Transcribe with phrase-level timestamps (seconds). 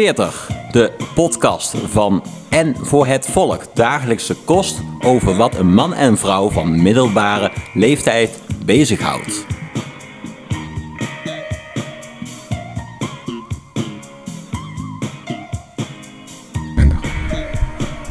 [0.00, 3.62] 40, de podcast van En voor het Volk.
[3.74, 9.46] Dagelijkse kost over wat een man en vrouw van middelbare leeftijd bezighoudt.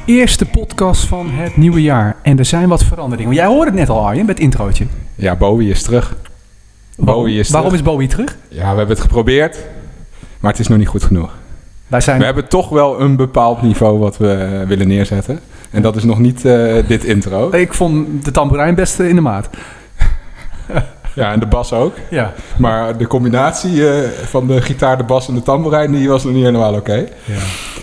[0.06, 2.16] Eerste podcast van het nieuwe jaar.
[2.22, 3.34] En er zijn wat veranderingen.
[3.34, 4.86] Jij hoorde het net al, Arjen, met het introotje.
[5.16, 6.16] Ja, Bowie is terug.
[6.96, 7.86] Waarom, Bowie is waarom terug.
[7.86, 8.38] is Bowie terug?
[8.48, 9.58] Ja, we hebben het geprobeerd,
[10.40, 11.39] maar het is nog niet goed genoeg.
[11.90, 12.20] Wij zijn...
[12.20, 15.40] We hebben toch wel een bepaald niveau wat we willen neerzetten.
[15.72, 17.52] En dat is nog niet eh, dit intro.
[17.52, 19.50] Ik vond de tamboerijn best in de maat.
[21.16, 21.94] Ja, en de bas ook.
[22.10, 22.34] Ja.
[22.58, 26.34] Maar de combinatie eh, van de gitaar, de bas en de tamboerijn, die was nog
[26.34, 27.06] niet helemaal oké.
[27.26, 27.38] ja.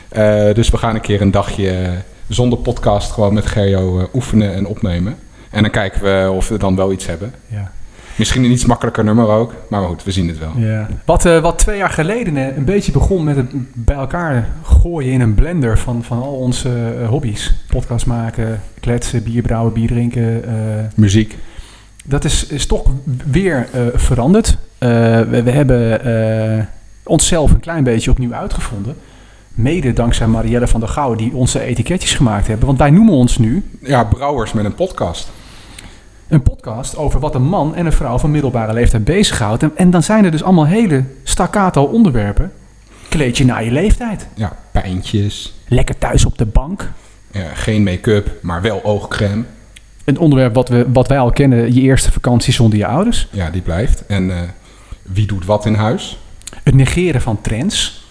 [0.08, 1.90] Eh, dus we gaan een keer een dagje
[2.28, 5.18] zonder podcast gewoon met Gerjo oefenen en opnemen.
[5.50, 7.34] En dan kijken we of we dan wel iets hebben.
[7.46, 7.72] ja.
[8.16, 10.52] Misschien een iets makkelijker nummer ook, maar goed, we zien het wel.
[10.56, 10.88] ja.
[11.04, 15.12] Wat, eh, wat twee jaar geleden eh, een beetje begon met het bij elkaar gooien
[15.12, 17.54] in een blender van, van al onze eh, hobby's.
[17.68, 20.44] Podcast maken, kletsen, bier brouwen, bier drinken.
[20.94, 21.36] Muziek.
[22.04, 22.90] dat is, is toch
[23.30, 24.56] weer veranderd.
[24.78, 26.68] We, we hebben
[27.04, 28.96] onszelf een klein beetje opnieuw uitgevonden.
[29.54, 32.66] Mede dankzij Marielle van der Gouwen die onze etiketjes gemaakt hebben.
[32.66, 35.30] Want wij noemen ons nu Ja, brouwers met een podcast.
[36.28, 39.62] Een podcast over wat een man en een vrouw van middelbare leeftijd bezighoudt.
[39.62, 42.52] En, en dan zijn er dus allemaal hele staccato onderwerpen.
[43.08, 44.26] Kleed je naar je leeftijd.
[44.34, 45.54] Ja, pijntjes.
[45.68, 46.90] Lekker thuis op de bank.
[47.30, 49.44] Ja, geen make-up, maar wel oogcreme.
[50.04, 53.28] Een onderwerp wat, we, wat wij al kennen, je eerste vakantie zonder je ouders.
[53.32, 54.06] Ja, die blijft.
[54.06, 54.42] En eh,
[55.02, 56.18] wie doet wat in huis?
[56.62, 58.06] Het negeren van trends.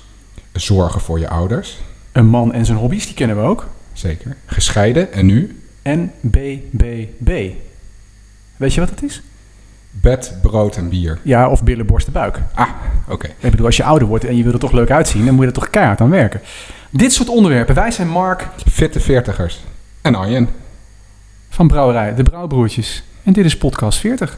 [0.54, 1.78] Zorgen voor je ouders.
[2.12, 3.68] Een man en zijn hobby's, die kennen we ook.
[3.94, 4.36] Zeker.
[4.46, 5.14] Gescheiden.
[5.14, 5.62] En nu?
[5.82, 7.52] En BBB.
[8.58, 9.22] Weet je wat dat is?
[9.92, 11.20] Bed, brood en bier.
[11.22, 12.40] Ja, of billen, borst, de buik.
[12.54, 12.70] Ah,
[13.08, 13.28] oké.
[13.40, 15.44] Ik bedoel, als je ouder wordt en je wil er toch leuk uitzien, dan moet
[15.44, 16.42] je er toch keihard aan werken.
[16.90, 17.76] Dit soort onderwerpen.
[17.76, 19.60] Wij zijn Mark Fitte veertigers.
[20.02, 20.50] En Arjen.
[21.50, 23.04] van Brouwerij, de Brouwbroertjes.
[23.24, 24.38] En dit is podcast 40.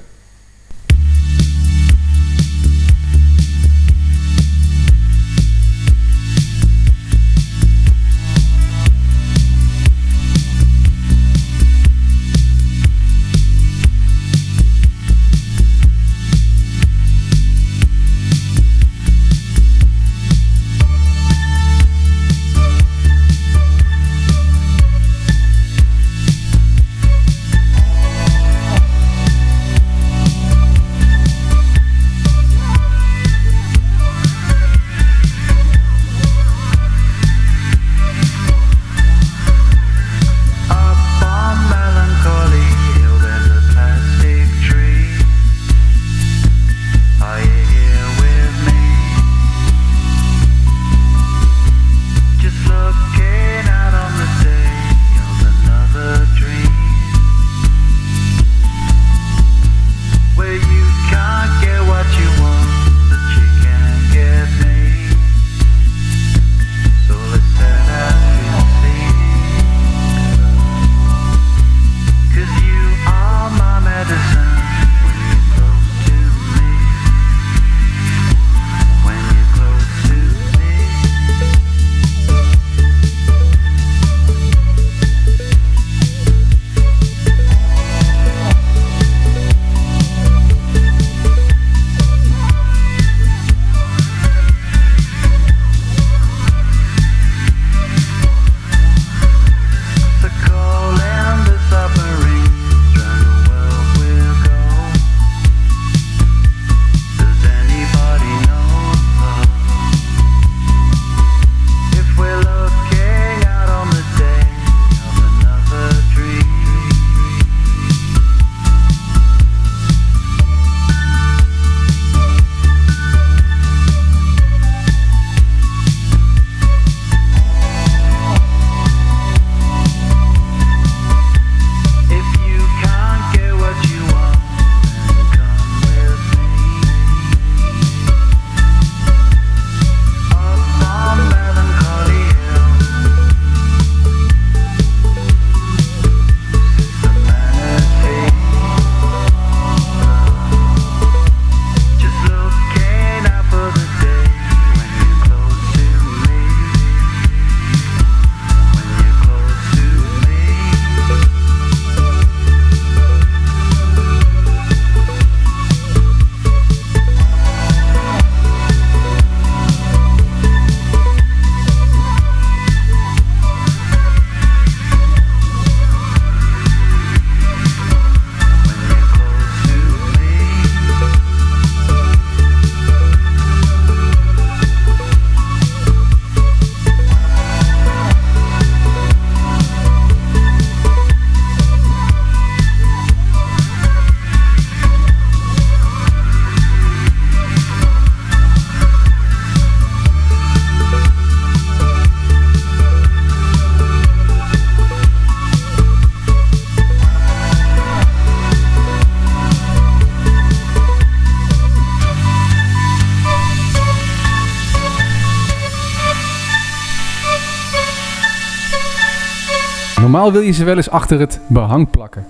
[220.37, 222.25] Wil je ze wel eens achter het behang plakken.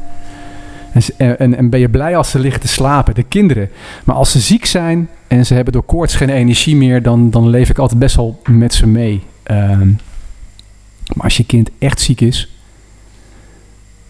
[0.94, 3.70] En, en, en- en ben je blij als ze liggen te slapen, de kinderen.
[4.04, 7.50] Maar als ze ziek zijn en ze hebben door koorts geen energie meer, dan, dan
[7.50, 9.24] leef ik altijd best wel met ze mee.
[9.44, 9.88] Ehm,
[11.14, 12.52] maar als je kind echt ziek is,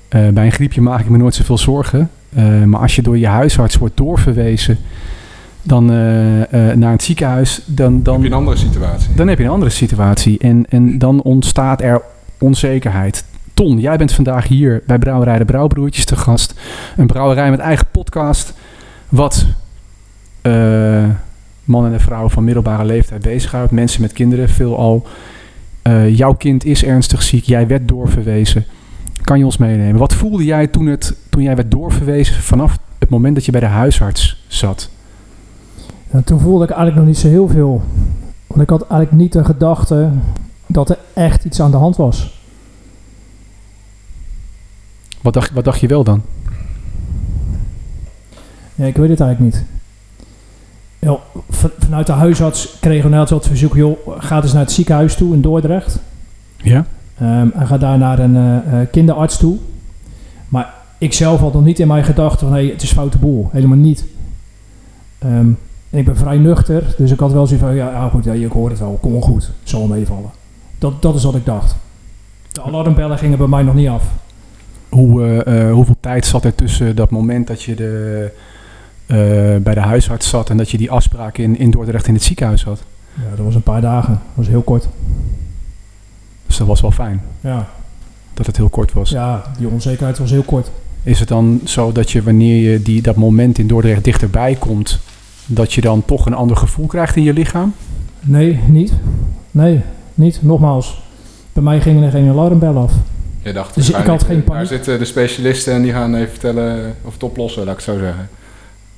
[0.09, 2.09] eh, bij een griepje maak ik me nooit zoveel zorgen.
[2.33, 4.77] Eh, maar als je door je huisarts wordt doorverwezen
[5.63, 9.13] dan, eh, naar het ziekenhuis, dan, Dan dan, heb je een andere situatie.
[9.15, 10.37] dan heb je een andere situatie.
[10.39, 12.01] En, en dan ontstaat er
[12.39, 13.23] onzekerheid.
[13.57, 16.53] Ton, jij bent vandaag hier bij Brouwerij de Brouwbroertjes te gast.
[16.97, 18.53] Een brouwerij met eigen podcast.
[19.09, 19.45] Wat
[20.41, 21.05] eh,
[21.63, 23.71] mannen en vrouwen van middelbare leeftijd bezighoudt.
[23.71, 25.07] Mensen met kinderen, veelal.
[25.81, 27.43] Eh jouw kind is ernstig ziek.
[27.43, 28.65] Jij werd doorverwezen.
[29.21, 29.99] Kan je ons meenemen?
[29.99, 33.61] Wat voelde jij toen, het, toen jij werd doorverwezen vanaf het moment dat je bij
[33.61, 34.89] de huisarts zat?
[36.11, 37.81] Ja, toen voelde ik eigenlijk nog niet zo heel veel.
[38.47, 40.09] Want ik had eigenlijk niet de gedachte
[40.67, 42.36] dat er echt iets aan de hand was.
[45.27, 46.21] Wat dacht, wat dacht je wel dan?
[48.75, 49.65] Ja, ik weet het eigenlijk niet.
[50.99, 51.17] Ja,
[51.49, 55.15] van- vanuit de huisarts kregen we net het verzoek, joh, ga eens naar het ziekenhuis
[55.15, 55.99] toe in Dordrecht.
[56.57, 56.85] Ja?
[57.17, 59.57] Ehm, en ga daar naar een eh, eh, kinderarts toe.
[60.49, 63.49] Maar ik zelf had nog niet in mijn gedachten van, hé, het is foute boel.
[63.51, 64.05] Helemaal niet.
[65.19, 65.49] Ehm,
[65.89, 68.33] en ik ben vrij nuchter, dus ik had wel zoiets van, ja, ja goed, ja,
[68.33, 70.29] ik hoor het wel, kom wel goed, het zal meevallen.
[70.77, 71.75] Dat, dat is wat ik dacht.
[72.51, 74.03] De alarmbellen gingen bij mij nog niet af.
[74.97, 78.31] Hoe, eh, eh, hoeveel tijd zat er tussen dat moment dat je de,
[79.05, 79.17] eh,
[79.63, 82.63] bij de huisarts zat en dat je die afspraak in, in Dordrecht in het ziekenhuis
[82.63, 82.83] had?
[83.13, 84.87] Ja, dat was een paar dagen, dat was heel kort.
[86.47, 87.69] Dus dat was wel fijn Ja,
[88.33, 89.09] dat het heel kort was.
[89.09, 90.71] ja die onzekerheid was heel kort.
[91.03, 94.99] Is het dan zo dat je wanneer je die, dat moment in Dordrecht dichterbij komt,
[95.45, 97.73] dat je dan toch een ander gevoel krijgt in je lichaam?
[98.21, 98.93] Nee, niet.
[99.51, 99.81] Nee,
[100.13, 100.39] niet.
[100.43, 101.01] Nogmaals,
[101.53, 102.93] bij mij gingen er geen alarmbellen af.
[103.47, 104.67] Je dacht Dus ik had geen eh, Daar paniek.
[104.67, 107.99] zitten de specialisten en die gaan even vertellen of het oplossen, laat ik het zo
[108.03, 108.29] zeggen.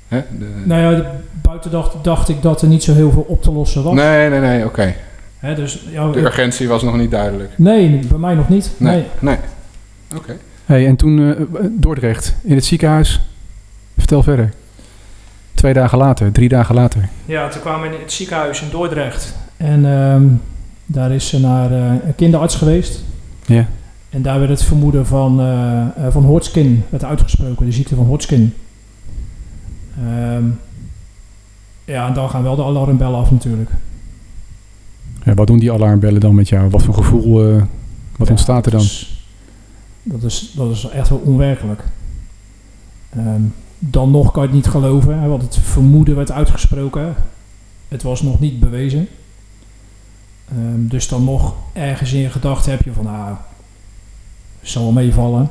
[0.07, 0.21] Hè?
[0.39, 1.11] De- Nou ja,
[1.41, 3.93] buiten dacht, dacht ik dat er niet zo heel veel op te lossen was.
[3.93, 4.95] nee, nee, nee, oké.
[5.39, 7.51] Hè, dus, ja, De urgentie was nog niet duidelijk.
[7.57, 8.71] nee, bij mij nog niet.
[8.77, 9.05] Nee, Nee.
[9.19, 9.37] nee.
[10.17, 10.35] Oké.
[10.65, 13.21] Hey, en toen eh, Dordrecht in het ziekenhuis.
[13.97, 14.53] Vertel verder.
[15.53, 17.09] Twee dagen later, drie dagen later.
[17.25, 19.33] Ja, toen kwamen we in het ziekenhuis in Dordrecht.
[19.57, 20.23] En ehm,
[20.85, 23.03] daar is ze naar eh, een kinderarts geweest.
[23.45, 23.65] Ja.
[24.09, 28.53] En daar werd het vermoeden van, eh, van Hodgkin werd uitgesproken, de ziekte van Hodgkin.
[29.97, 30.43] Ehm,
[31.85, 33.69] ja, en dan gaan wel de alarmbellen af natuurlijk.
[35.23, 36.69] Ja, wat doen die alarmbellen dan met jou?
[36.69, 37.61] Wat voor gevoel, eh,
[38.17, 38.79] wat Ja, ontstaat er dan?
[38.79, 39.19] Dat is,
[40.03, 41.83] dat is, dat is echt wel onwerkelijk.
[43.09, 43.41] Ehm,
[43.79, 47.15] dan nog kan je het niet geloven, hè, want het vermoeden werd uitgesproken.
[47.87, 49.07] Het was nog niet bewezen.
[50.49, 53.35] Ehm, dus dan nog ergens in je gedachten heb je van, nou,
[54.61, 55.49] zal wel meevallen.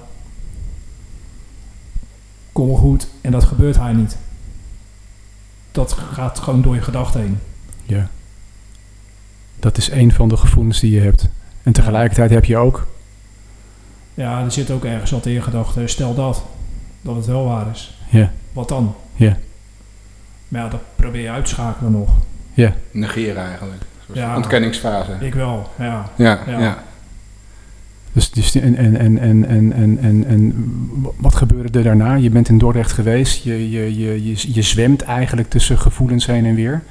[2.53, 3.07] Kom wel goed.
[3.21, 4.17] En dat gebeurt hij niet.
[5.73, 7.39] Dat gaat gewoon door je gedachten heen.
[7.85, 8.09] Ja.
[9.61, 11.29] Dat is een van de gevoelens die je hebt.
[11.63, 12.87] En tegelijkertijd heb je ook.
[14.15, 15.89] Ja, er zit ook ergens wat in je gedachten.
[15.89, 16.45] Stel dat,
[17.01, 17.99] dat het wel waar is.
[18.11, 18.33] Ja.
[18.53, 18.95] Wat dan?
[19.15, 19.37] Ja.
[20.49, 22.11] Maar ja, dat probeer je uit te schakelen nog.
[22.91, 23.83] Negeren eigenlijk.
[24.13, 24.37] Ja.
[24.37, 25.17] Ontkenningsfase.
[25.21, 26.11] Ik wel, ja.
[26.17, 26.59] Ja, Ja.
[26.59, 26.83] ja.
[28.19, 30.55] Dus, dus en, en, en, en, en, en, en,
[31.17, 32.15] wat gebeurde er daarna?
[32.15, 33.43] Je bent in Dordrecht geweest.
[33.45, 36.83] Je, je, je, je, je zwemt eigenlijk tussen gevoelens heen en weer.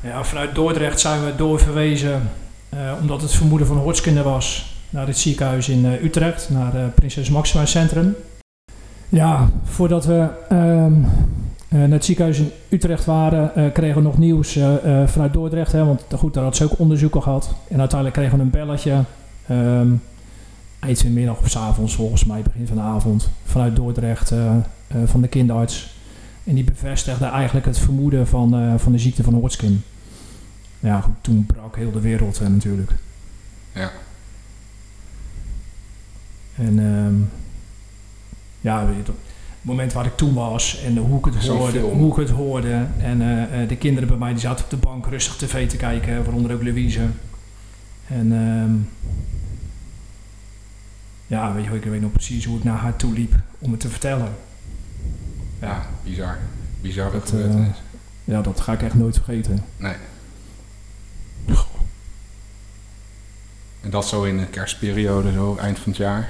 [0.00, 0.24] ja.
[0.24, 2.30] Vanuit Dordrecht zijn we doorverwezen,
[2.68, 6.74] eh, omdat het vermoeden van Hodgkin er was, naar het ziekenhuis in eh, Utrecht, naar
[6.74, 8.14] het Prinses Maxima Centrum.
[9.08, 10.92] Ja, voordat we ehm,
[11.68, 15.32] eh, naar het ziekenhuis in Utrecht waren, eh, kregen we nog nieuws eh, eh, vanuit
[15.32, 15.72] Dordrecht.
[15.72, 17.54] Hè, want goed, daar had ze ook onderzoeken gehad.
[17.68, 19.02] En uiteindelijk kregen we een belletje.
[19.46, 19.88] ehm,
[20.82, 24.30] eind van de middag of 's avonds, volgens mij begin van de avond, vanuit Dordrecht
[24.30, 24.62] eh, eh,
[25.04, 25.94] van de kinderarts.
[26.44, 29.82] En die bevestigde eigenlijk het vermoeden van, eh, van de ziekte van Hodgkin.
[30.80, 32.90] Ja, goed, toen brak heel de wereld natuurlijk.
[33.72, 33.90] Ja.
[36.54, 37.14] En ehm,
[38.60, 39.08] ja, het
[39.60, 41.98] moment waar ik toen was en hoe ik het hoorde, film.
[41.98, 42.86] hoe ik het hoorde.
[42.98, 43.18] En
[43.68, 46.62] de kinderen bij mij die zaten op de bank rustig tv te kijken, waaronder ook
[46.62, 47.06] Louise.
[48.06, 48.74] En ehm,
[51.26, 53.80] ja, weet je, ik weet nog precies hoe ik naar haar toe liep om het
[53.80, 54.28] te vertellen.
[55.60, 56.38] Ja, bizar.
[56.80, 57.82] Bizarre Dat, gebeurtenis.
[58.24, 59.64] Ja, dat ga ik echt nooit vergeten.
[59.76, 59.94] Nee.
[63.80, 66.28] En dat zo in de kerstperiode, zo eind van het jaar.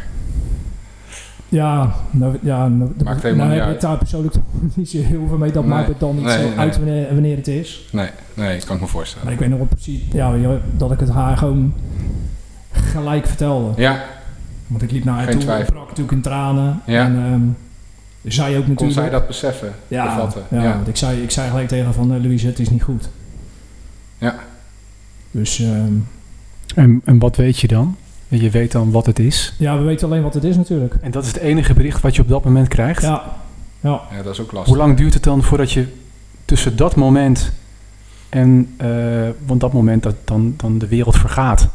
[1.49, 3.75] Ja, nou, ja, nou, Maakt helemaal nou niet uit.
[3.75, 4.35] ik daar persoonlijk
[4.75, 5.53] niet zo heel veel mee.
[5.53, 6.59] Dat Nee, maakt het dan niet nee, zo nee.
[6.59, 7.89] uit wanneer, wanneer het is.
[7.93, 9.33] Nee, nee, dat kan ik me Maar voorstellen.
[9.33, 11.75] ik weet nog wel precies ja, dat ik het haar gewoon
[12.73, 13.81] gelijk vertelde.
[13.83, 14.05] Ja,
[14.73, 15.73] Want ik liep naar haar Geen toe, ik twijfel.
[15.73, 16.81] brak natuurlijk in tranen.
[16.87, 17.05] Ja.
[17.05, 17.41] En ehm,
[18.33, 18.77] zij ook natuurlijk.
[18.79, 19.73] Kon zij dat beseffen?
[19.89, 20.43] ja, bevatten?
[20.51, 20.75] ja, Ja.
[20.75, 23.09] want ik zei, ik zei gelijk tegen haar van, eh, Louise, het is niet goed.
[24.19, 24.35] Ja.
[25.31, 25.93] Dus ehm,
[26.75, 27.97] En, en wat weet je dan?
[28.29, 29.55] Je weet dan wat het is.
[29.59, 30.95] ja, we weten alleen wat het is natuurlijk.
[31.01, 33.03] En dat is het enige bericht wat je op dat moment krijgt.
[33.03, 33.23] Ja,
[33.81, 34.01] ja.
[34.11, 34.75] Ja, dat is ook lastig.
[34.75, 35.87] Hoe lang duurt het dan voordat je
[36.45, 37.53] tussen dat moment
[38.29, 38.89] en, eh,
[39.47, 41.69] want dat moment dat dan, dan de wereld vergaat,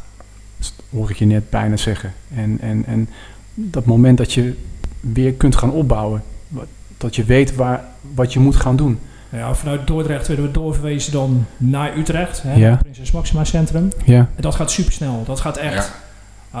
[0.90, 2.12] hoor ik je net bijna zeggen.
[2.34, 3.08] En, en, en
[3.54, 4.54] dat moment dat je
[5.00, 6.66] weer kunt gaan opbouwen, wat-
[6.96, 8.98] dat je weet waar, wat je moet gaan doen.
[9.28, 12.70] ja, vanuit Dordrecht werden we doorverwezen dan naar Utrecht, hè, Ja.
[12.70, 13.88] het Prinses Maxima Centrum.
[14.04, 15.22] Ja, En dat gaat super snel.
[15.26, 15.74] Dat gaat echt.
[15.74, 16.06] Ja.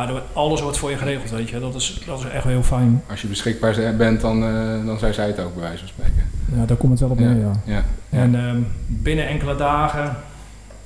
[0.00, 1.60] Ah, wordt- alles wordt voor je geregeld, weet je.
[1.60, 3.02] Dat is, dat is echt wel heel fijn.
[3.10, 6.22] Als je beschikbaar bent, dan, eh, dan zijn zij het ook, bij wijze van spreken.
[6.56, 7.52] Ja, daar komt het wel op neer, ja.
[7.64, 7.84] Ja.
[8.10, 8.18] ja.
[8.18, 10.16] En ehm, binnen enkele dagen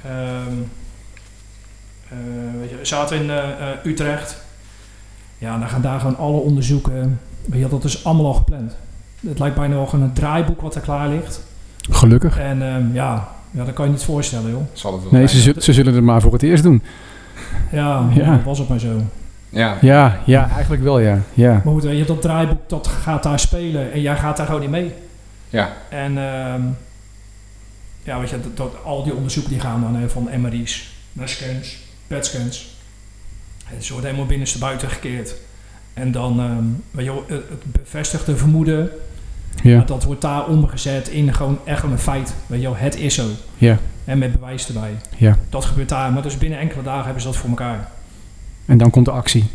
[0.04, 0.32] ehm, eh,
[2.60, 4.36] weet je, zaten in eh, eh, Utrecht.
[5.38, 7.20] Ja, dan gaan daar gewoon alle onderzoeken.
[7.44, 8.76] Weet je, dat is allemaal al gepland.
[9.26, 11.40] Het lijkt bijna wel een draaiboek wat er klaar ligt.
[11.90, 12.38] gelukkig.
[12.38, 14.62] En ehm, ja, ja, dat kan je niet voorstellen, joh.
[14.72, 16.82] Zal het wel Nee, ze, ze zullen het maar voor het eerst doen.
[17.72, 18.30] Ja, Ja.
[18.36, 19.00] dat was het maar zo.
[19.48, 19.76] Ja.
[19.80, 21.18] Ja, ja eigenlijk wel ja.
[21.34, 21.52] ja.
[21.64, 24.62] Maar goed, weet je, dat draaiboek dat gaat daar spelen en jij gaat daar gewoon
[24.62, 24.92] in mee.
[25.48, 25.72] Ja.
[25.88, 26.60] En ehm,
[28.02, 31.28] ja, weet je, dat, dat- al die onderzoeken die gaan dan hè, van MRI's naar
[31.28, 31.81] scans,
[32.12, 32.66] PET-scans.
[33.74, 35.34] En ze worden helemaal binnenstebuiten gekeerd.
[35.94, 38.90] En dan, ehm, weet je, het bevestigde vermoeden,
[39.62, 42.34] Ja, dat wordt daar omgezet in gewoon echt een feit.
[42.46, 43.26] Weet je wel, het is zo.
[43.56, 44.96] ja, En met bewijs erbij.
[45.16, 45.36] ja.
[45.50, 47.88] Dat gebeurt daar, maar dus binnen enkele dagen hebben ze dat voor elkaar.
[48.66, 49.46] En dan komt de actie.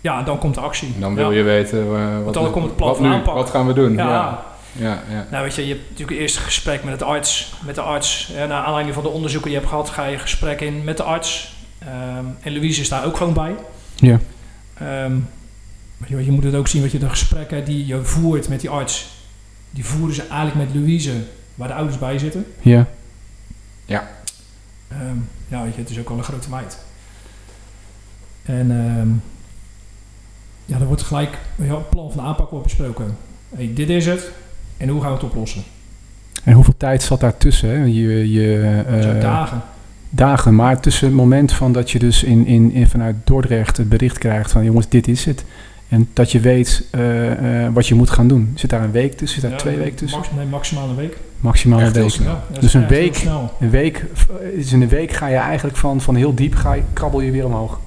[0.00, 0.94] Ja, dan komt de actie.
[0.98, 1.36] Dan wil ja.
[1.36, 3.92] je weten eh, wat, dan komt het plan wat nu, wat gaan we doen.
[3.92, 4.08] Ja.
[4.08, 4.46] Ja.
[4.72, 5.26] Ja, ja.
[5.30, 8.30] Nou, weet je, je hebt natuurlijk eerst een gesprek met het arts, met de arts.
[8.34, 10.96] Ja, naar aanleiding van de onderzoeken die je hebt gehad, ga je gesprek in met
[10.96, 11.56] de arts.
[11.78, 13.54] Ehm, en Louise is daar ook gewoon bij.
[13.96, 14.20] Ja,
[14.74, 15.16] Ehm,
[15.96, 18.60] maar je, je moet het ook zien, wat je de gesprekken die je voert met
[18.60, 19.08] die arts,
[19.70, 21.12] die voeren ze eigenlijk met Louise,
[21.54, 22.46] waar de ouders bij zitten.
[22.60, 22.86] ja,
[24.88, 25.16] Ehm,
[25.48, 26.78] ja, weet je, het is ook wel een grote meid.
[28.42, 29.08] En ehm,
[30.64, 33.16] ja, er wordt gelijk het plan van aanpak wordt besproken.
[33.54, 34.30] Hey, dit is het.
[34.76, 35.62] En hoe gaan we het oplossen?
[36.44, 37.68] En hoeveel tijd zat daar tussen?
[37.68, 37.84] Hè?
[37.84, 39.62] Je, je, Dat zijn eh, dagen.
[40.10, 43.88] Dagen, maar tussen het moment van dat je dus in, in, in vanuit Dordrecht het
[43.88, 45.44] bericht krijgt van jongens, dit is het.
[45.88, 48.52] En dat je weet eh, eh, wat je moet gaan doen.
[48.54, 49.40] Zit daar een week tussen?
[49.40, 50.18] Zit daar Ja, twee weken tussen?
[50.18, 51.16] max- nee, maximaal een week.
[51.40, 52.10] Maximaal een week.
[52.10, 53.26] Ja, Dus een week.
[53.60, 54.04] Een week,
[54.54, 57.30] is in een week ga je eigenlijk van, van heel diep, ga je, krabbel je
[57.30, 57.80] weer omhoog.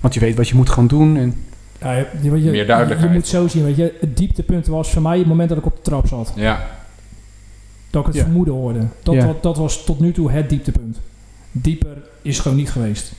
[0.00, 1.16] Want je weet wat je moet gaan doen.
[1.16, 1.34] En,
[1.80, 3.10] Ja, je, je, je, Meer duidelijkheid.
[3.12, 5.66] Je moet zo zien, weet je, het dieptepunt was voor mij het moment dat ik
[5.66, 6.32] op de trap zat.
[6.36, 6.66] Ja.
[7.90, 8.22] Dat ik het Ja.
[8.22, 8.86] vermoeden hoorde.
[9.02, 9.26] Dat, Ja.
[9.26, 10.98] dat, dat was tot nu toe het dieptepunt.
[11.52, 13.12] Dieper is gewoon niet geweest.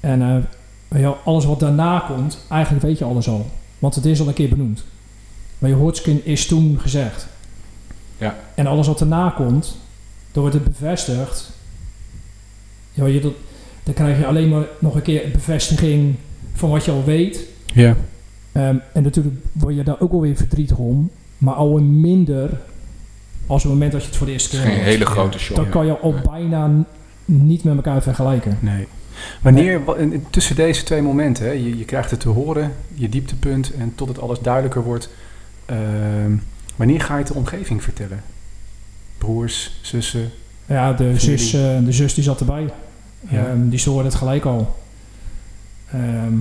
[0.00, 0.46] En
[0.88, 3.46] eh, alles wat daarna komt, eigenlijk weet je alles al.
[3.78, 4.84] Want het is al een keer benoemd.
[5.58, 7.26] Maar je Hodgkin is toen gezegd.
[8.18, 8.36] Ja.
[8.54, 9.76] En alles wat daarna komt,
[10.32, 11.50] dan wordt het bevestigd.
[12.92, 13.32] Ja, je, dat,
[13.82, 16.14] dan krijg je alleen maar nog een keer een bevestiging
[16.52, 17.40] van wat je al weet.
[17.74, 17.96] ja,
[18.52, 21.10] Ehm, en natuurlijk word je daar ook alweer verdrietig om.
[21.38, 22.60] Maar al een minder
[23.46, 24.84] als het moment dat je het voor de eerste keer geen hoort.
[24.84, 25.56] hele grote shock.
[25.56, 26.70] Dan kan je al bijna
[27.24, 28.56] niet met elkaar vergelijken.
[28.60, 28.86] nee.
[29.42, 32.72] Wanneer, wa- en- en tussen deze twee momenten, hè, je, je krijgt het te horen,
[32.94, 35.10] je dieptepunt, en tot het alles duidelijker wordt.
[35.66, 36.32] ehm,
[36.76, 38.22] wanneer ga je het de omgeving vertellen?
[39.18, 40.30] Broers, zussen?
[40.66, 41.20] Ja, de Familie.
[41.20, 42.66] zus, eh, de zus die zat erbij.
[43.28, 43.46] Ja.
[43.46, 44.76] Ehm, die stoorde het gelijk al.
[45.92, 46.34] Ehm,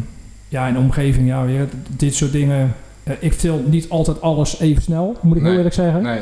[0.47, 2.73] ja, in de omgeving, ja, weer, dit soort dingen.
[3.03, 5.57] Eh, ik vertel niet altijd alles even snel, moet ik heel Nee.
[5.57, 6.01] eerlijk zeggen.
[6.01, 6.19] Nee.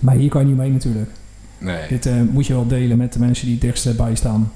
[0.00, 1.10] Maar hier kan je niet mee natuurlijk.
[1.58, 1.88] Nee.
[1.88, 4.52] Dit eh, moet je wel delen met de mensen die het dichtst bij staan.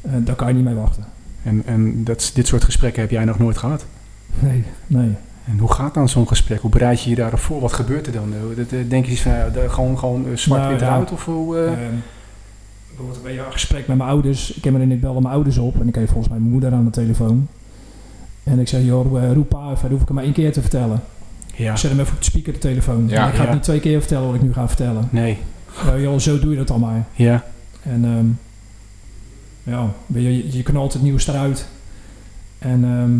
[0.00, 1.04] Eh, daar kan je niet mee wachten.
[1.42, 3.84] En, en dat, dit soort gesprekken heb jij nog nooit gehad.
[4.40, 5.14] Nee, nee.
[5.44, 6.60] En hoe gaat dan zo'n gesprek?
[6.60, 7.60] Hoe bereid je je daarop voor?
[7.60, 8.32] Wat gebeurt er dan?
[8.32, 11.12] Eh, dat, eh, Denk je iets van, ja, gewoon, gewoon eh, zwart-wit Nou, ja.
[11.12, 11.72] Of hoe, eh?
[11.72, 11.94] Ehm,
[12.96, 14.54] bijvoorbeeld je een gesprek met mijn ouders.
[14.54, 15.80] Ik heb me er niet bellen mijn ouders op.
[15.80, 17.48] En ik heb volgens mij mijn moeder aan de telefoon.
[18.44, 19.82] En ik zeg, joh, eh, roep pa even.
[19.82, 21.00] Dat hoef ik hem maar één keer te vertellen.
[21.58, 23.08] Ja, Zet hem even op de speaker de telefoon.
[23.08, 23.22] Ja.
[23.22, 23.44] En ik ga Ja.
[23.46, 25.08] het niet twee keer vertellen wat ik nu ga vertellen.
[25.10, 25.38] nee,
[25.86, 27.04] Ja, joh, zo doe je dat dan maar.
[27.12, 27.44] ja,
[27.82, 28.26] En ehm,
[29.74, 31.66] ja, je, je, je knalt het nieuws eruit.
[32.58, 33.16] En ehm,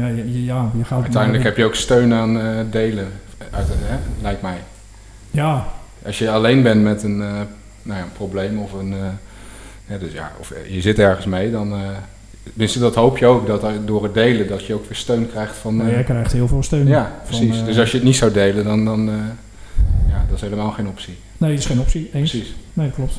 [0.00, 1.02] ja, je, je- ja, je gaat...
[1.02, 3.08] Uiteindelijk heb je ook steun aan eh, delen,
[3.50, 3.96] uit, hè?
[4.22, 4.58] lijkt mij.
[5.30, 5.66] Ja,
[6.06, 7.28] Als je alleen bent met een, eh,
[7.82, 8.92] nou ja, een probleem of een.
[8.92, 8.98] eh,
[9.86, 11.74] ja, dus ja, of je zit ergens mee, dan.
[12.42, 15.56] Tenminste, dat hoop je ook, dat door het delen, dat je ook weer steun krijgt
[15.56, 15.76] van.
[15.76, 16.86] maar eh, jij krijgt heel veel steun.
[16.86, 17.58] ja, precies.
[17.60, 18.84] eh, dus als je het niet zou delen, dan.
[18.84, 19.14] dan eh,
[20.08, 21.14] ja, dat is helemaal geen optie.
[21.38, 22.10] Nee, dat is geen optie.
[22.12, 22.30] Eens.
[22.30, 22.54] Precies.
[22.72, 23.18] Nee, klopt.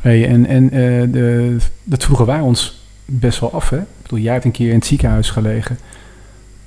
[0.00, 3.78] Hey, en en eh, de, dat vroegen wij ons best wel af, hè?
[3.78, 5.78] Ik bedoel, jij hebt een keer in het ziekenhuis gelegen.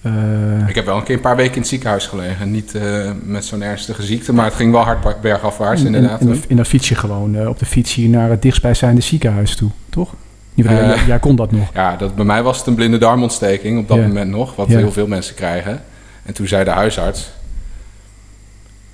[0.01, 2.51] Eh, Ik heb wel een keer een paar weken in het ziekenhuis gelegen.
[2.51, 6.21] Niet eh, met zo'n ernstige ziekte, maar het ging wel hard bergafwaarts inderdaad.
[6.21, 9.01] En, en, en dan fiets je gewoon eh, op de fiets hier naar het dichtstbijzijnde
[9.01, 10.13] ziekenhuis toe, toch?
[10.55, 10.65] Eh.
[10.65, 11.69] jij, jij kon dat nog.
[11.73, 14.07] Ja, dat, bij mij was het een blinde darmontsteking op dat Ja.
[14.07, 14.77] moment nog, wat Ja.
[14.77, 15.81] heel veel mensen krijgen.
[16.25, 17.31] En toen zei de huisarts,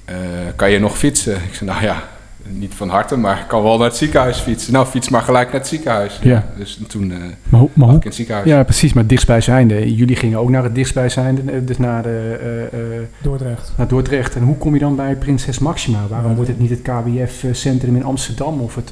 [0.05, 0.15] eh,
[0.55, 1.35] kan je nog fietsen?
[1.35, 2.03] Ik zei, nou ja,
[2.49, 4.73] niet van harte, maar ik kan wel naar het ziekenhuis fietsen.
[4.73, 6.19] Nou, fiets maar gelijk naar het ziekenhuis.
[6.21, 6.45] Ja.
[6.57, 7.17] Dus toen eh
[7.49, 8.47] Maar, hoe- maar lag hoe, ik in het ziekenhuis.
[8.47, 9.95] ja, precies, maar dichtstbijzijnde.
[9.95, 12.37] Jullie gingen ook naar het dichtstbijzijnde, dus naar, de,
[12.71, 13.71] eh, eh, Dordrecht.
[13.77, 14.35] naar Dordrecht.
[14.35, 15.99] En hoe kom je dan bij Prinses Maxima?
[16.09, 18.91] Waarom Ja, wordt het niet het KWF-centrum in Amsterdam of het...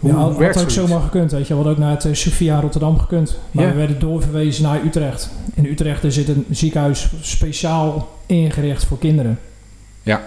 [0.00, 0.90] hoe Ja, had, werkt had ook zoiets?
[0.92, 1.48] zomaar gekund, weet je.
[1.48, 3.38] We hadden ook naar het eh, Sophia Rotterdam gekund.
[3.50, 3.70] Maar Ja.
[3.70, 5.30] we werden doorverwezen naar Utrecht.
[5.54, 9.38] In Utrecht er zit een ziekenhuis speciaal ingericht voor kinderen.
[10.02, 10.20] Ja.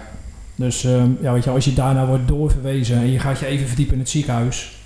[0.54, 3.66] Dus ehm, ja, weet je, als je daarna wordt doorverwezen en je gaat je even
[3.66, 4.78] verdiepen in het ziekenhuis...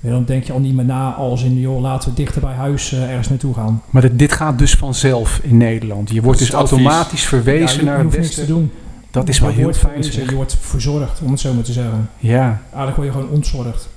[0.00, 2.52] ja, dan denk je al niet meer na als in, joh, laten we dichter bij
[2.54, 3.82] huis eh, ergens naartoe gaan.
[3.90, 6.10] Maar dit, dit gaat dus vanzelf in Nederland.
[6.10, 6.70] Je wordt dus advies.
[6.70, 8.52] automatisch Ja, verwezen je, naar je het niks te beste.
[8.52, 8.70] doen.
[9.10, 10.02] Dat is wel Je heel wordt fijn.
[10.26, 12.08] Je wordt verzorgd, om het zo maar te zeggen.
[12.18, 13.88] Ja, Eigenlijk word je gewoon ontzorgd.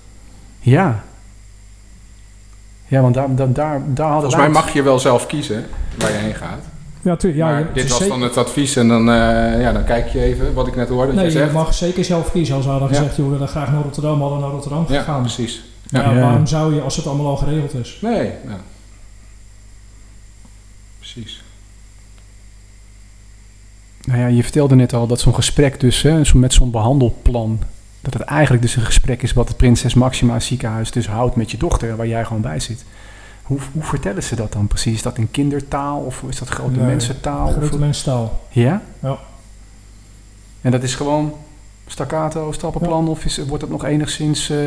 [0.71, 1.03] Ja.
[2.88, 5.65] Ja, want daar, daar, daar, daar hadden Volgens mij mag je wel zelf kiezen
[5.97, 6.63] waar je heen gaat.
[7.01, 7.41] Ja, tuurlijk.
[7.43, 10.21] Ja, maar dit was zeker- dan het advies en dan, eh, ja, dan kijk je
[10.23, 11.51] even wat ik net hoorde dat Nee, je je zegt.
[11.53, 12.56] mag zeker zelf kiezen.
[12.56, 12.95] Als we hadden Ja.
[12.97, 15.21] gezegd, joh, we willen graag naar Rotterdam, hadden we naar Rotterdam Ja, gegaan.
[15.21, 15.63] precies.
[15.89, 16.19] Ja, Ja.
[16.21, 17.97] Waarom zou je als het allemaal al geregeld is?
[18.01, 18.58] Nee, ja.
[20.99, 21.41] Precies.
[24.06, 27.60] Nou ja, je vertelde net al dat zo'n gesprek dus, hè, zo met zo'n behandelplan,
[28.11, 31.51] dat het eigenlijk dus een gesprek is wat het Prinses Maxima ziekenhuis dus houdt met
[31.51, 32.85] je dochter, waar jij gewoon bij zit.
[33.43, 34.93] Hoe, hoe vertellen ze dat dan precies?
[34.93, 37.47] Is dat in kindertaal of is dat grote Nee, mensentaal?
[37.51, 38.41] Grote Of, mensentaal.
[38.49, 38.81] ja?
[38.99, 39.17] Ja.
[40.61, 41.33] En dat is gewoon
[41.87, 44.49] staccato, stappenplan of is, wordt dat nog enigszins...
[44.49, 44.57] eh,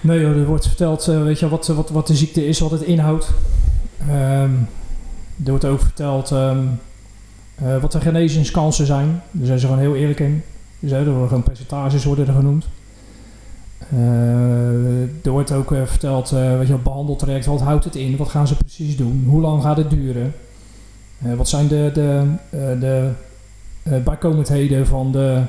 [0.00, 2.82] Nee er wordt verteld, eh, weet je, wat, wat, wat de ziekte is, wat het
[2.82, 3.30] inhoudt.
[4.08, 4.50] Ehm,
[5.44, 6.58] er wordt ook verteld ehm,
[7.54, 9.22] eh, wat de genezingskansen zijn.
[9.30, 10.42] Daar zijn ze gewoon heel eerlijk in.
[10.78, 12.66] Dus hè, er worden gewoon percentages worden er genoemd.
[13.92, 18.16] Eh, er wordt ook eh, verteld, eh, weet je, wat behandeltraject, wat houdt het in?
[18.16, 19.24] Wat gaan ze precies doen?
[19.28, 20.34] Hoe lang gaat het duren?
[21.18, 22.24] Wat zijn de, de,
[22.80, 23.10] de
[24.04, 25.42] bijkomendheden van de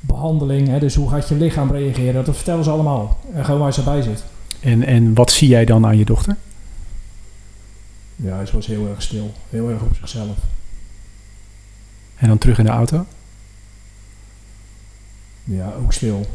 [0.00, 0.68] behandeling?
[0.68, 0.78] Hè?
[0.78, 2.24] Dus hoe gaat je lichaam reageren?
[2.24, 3.18] Dat vertellen ze allemaal.
[3.34, 4.24] En gewoon waar ze bij zit.
[4.60, 6.36] en, en wat zie jij dan aan je dochter?
[8.16, 9.32] Ja, hij was heel erg stil.
[9.50, 10.36] Heel erg op zichzelf.
[12.16, 13.06] En dan terug in de auto?
[15.44, 16.26] Ja, ook stil.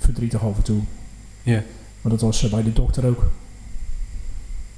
[0.00, 0.80] Verdrietig en toe.
[1.42, 1.62] Ja.
[2.00, 3.30] Maar dat was eh, bij de dokter ook.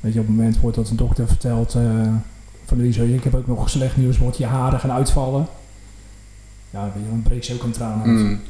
[0.00, 1.74] Weet je, op het moment wordt dat een dokter vertelt...
[1.74, 1.82] eh,
[2.64, 5.46] van Louise, ik heb ook nog slecht nieuws, wordt je haren gaan uitvallen.
[6.70, 8.06] Ja, weet je, dan breekt ze ook een traan uit.
[8.18, 8.40] Mm.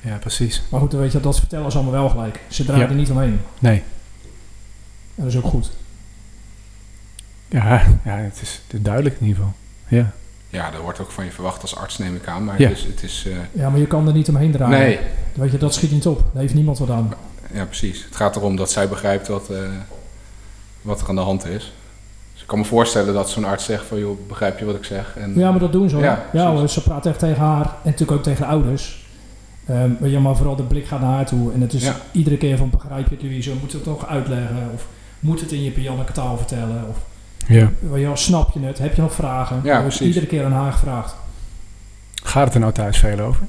[0.00, 0.62] Ja, precies.
[0.70, 2.40] Maar goed, dan weet je, dat vertellen ze allemaal wel gelijk.
[2.48, 2.90] Ze draaien Ja.
[2.90, 3.40] er niet omheen.
[3.58, 3.78] Nee.
[5.14, 5.70] En dat is ook goed.
[7.48, 9.54] Ja, ja het, is, het is duidelijk in ieder geval.
[9.98, 10.12] Ja.
[10.54, 12.44] Ja, dat wordt ook van je verwacht als arts, neem ik aan.
[12.44, 12.68] Maar Ja.
[12.68, 12.84] het is...
[12.84, 14.78] Het is eh, Ja, maar je kan er niet omheen draaien.
[14.78, 14.98] nee,
[15.34, 16.18] Weet je, dat schiet niet op.
[16.32, 17.14] Daar heeft niemand wat aan.
[17.52, 18.04] ja, precies.
[18.04, 19.58] Het gaat erom dat zij begrijpt wat, eh,
[20.82, 21.72] wat er aan de hand is.
[22.32, 23.98] Dus ik kan me voorstellen dat zo'n arts zegt van...
[23.98, 25.16] joh, begrijp je wat ik zeg?
[25.16, 26.04] En, Ja, maar dat doen ze hoor.
[26.04, 29.06] Ja, Ja, hoor, ze praat echt tegen haar en natuurlijk ook tegen de ouders.
[29.66, 31.52] Ehm, weet je, maar vooral de blik gaat naar haar toe.
[31.52, 31.96] En het is Ja.
[32.12, 34.70] iedere keer van begrijp je het Louise, moet het nog uitleggen?
[34.74, 34.86] Of
[35.20, 36.84] moet het in je Pianneke taal vertellen?
[36.90, 36.96] Of
[37.46, 37.70] ja.
[37.80, 38.78] wel, snap je het?
[38.78, 39.60] Heb je nog vragen?
[39.64, 40.06] Ja, Er precies.
[40.06, 41.14] iedere keer aan haar gevraagd.
[42.22, 43.42] Gaat het er nou thuis veel over?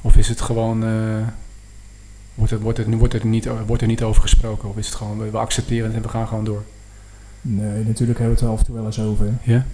[0.00, 0.84] Of is het gewoon...
[0.84, 1.26] eh,
[2.34, 4.68] wordt, het, wordt, het, wordt, er niet, wordt er niet over gesproken?
[4.68, 6.62] Of is het gewoon, we, we accepteren het en we gaan gewoon door?
[7.40, 9.32] Nee, natuurlijk hebben we het er af en toe wel eens over.
[9.42, 9.66] Ja?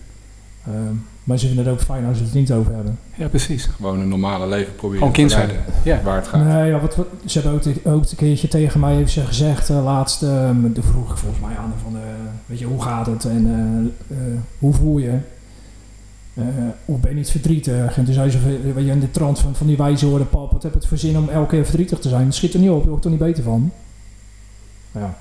[0.67, 2.99] Ehm, maar ze vinden het ook fijn als ze het er niet over hebben.
[3.15, 3.65] Ja, precies.
[3.65, 5.47] Gewoon een normale leven proberen Gewoon te kind zijn.
[5.47, 6.01] leiden Ja.
[6.03, 6.45] waar het gaat.
[6.45, 9.21] Nee, ja, wat, wat- ze hebben ook, te- ook een keertje tegen mij heeft ze
[9.21, 12.01] gezegd, eh, laatst, eh, de vroeg ik volgens mij aan van, eh,
[12.47, 13.47] weet je, hoe gaat het en
[14.09, 14.23] eh, eh,
[14.59, 15.19] hoe voel je?
[16.35, 16.45] Eh,
[16.85, 17.97] of ben je niet verdrietig?
[17.97, 18.39] En toen zei ze,
[18.75, 20.99] weet je, in de trant van, van die wijze woorden, pap, wat heb het voor
[20.99, 22.25] zin om elke keer verdrietig te zijn?
[22.25, 23.73] Dat schiet er niet op, daar word ik er niet beter van.
[24.93, 25.17] Ja,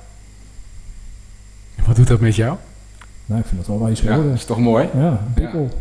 [1.86, 2.58] Wat doet dat met jou?
[3.32, 4.30] Nou, ik vind dat wel wijze Ja, woorden.
[4.30, 4.90] dat is toch mooi?
[4.96, 5.20] Ja.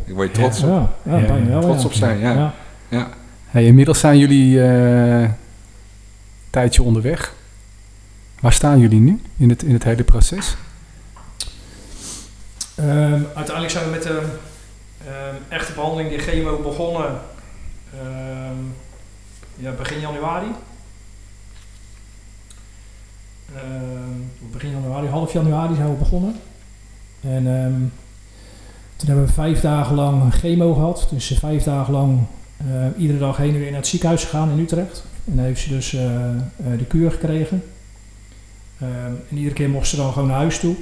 [0.05, 0.67] Ik word je trots Ja.
[0.67, 0.91] op.
[1.03, 1.87] Ja, ja, Ja, bijna wel, trots ja.
[1.89, 2.53] op zijn, ja.
[2.89, 3.09] ja.
[3.47, 5.35] Hey, inmiddels zijn jullie eh, een
[6.51, 7.35] tijdje onderweg.
[8.41, 10.57] Waar staan jullie nu in het, in het hele proces?
[12.75, 14.23] Ehm, uiteindelijk zijn we met de
[15.07, 17.21] ehm, echte behandeling, die chemo, begonnen
[18.01, 18.57] ehm,
[19.57, 20.47] ja, begin januari.
[23.55, 26.35] Ehm, begin januari, half januari zijn we begonnen.
[27.20, 27.80] En ehm,
[28.96, 31.09] toen hebben we vijf dagen lang chemo gehad.
[31.11, 32.18] Dus vijf dagen lang
[32.68, 35.04] Eh, iedere dag heen en weer naar het ziekenhuis gegaan in Utrecht.
[35.24, 36.40] En heeft ze dus eh, eh,
[36.78, 37.62] de kuur gekregen.
[38.80, 40.74] Ehm, en iedere keer mocht ze dan gewoon naar huis toe.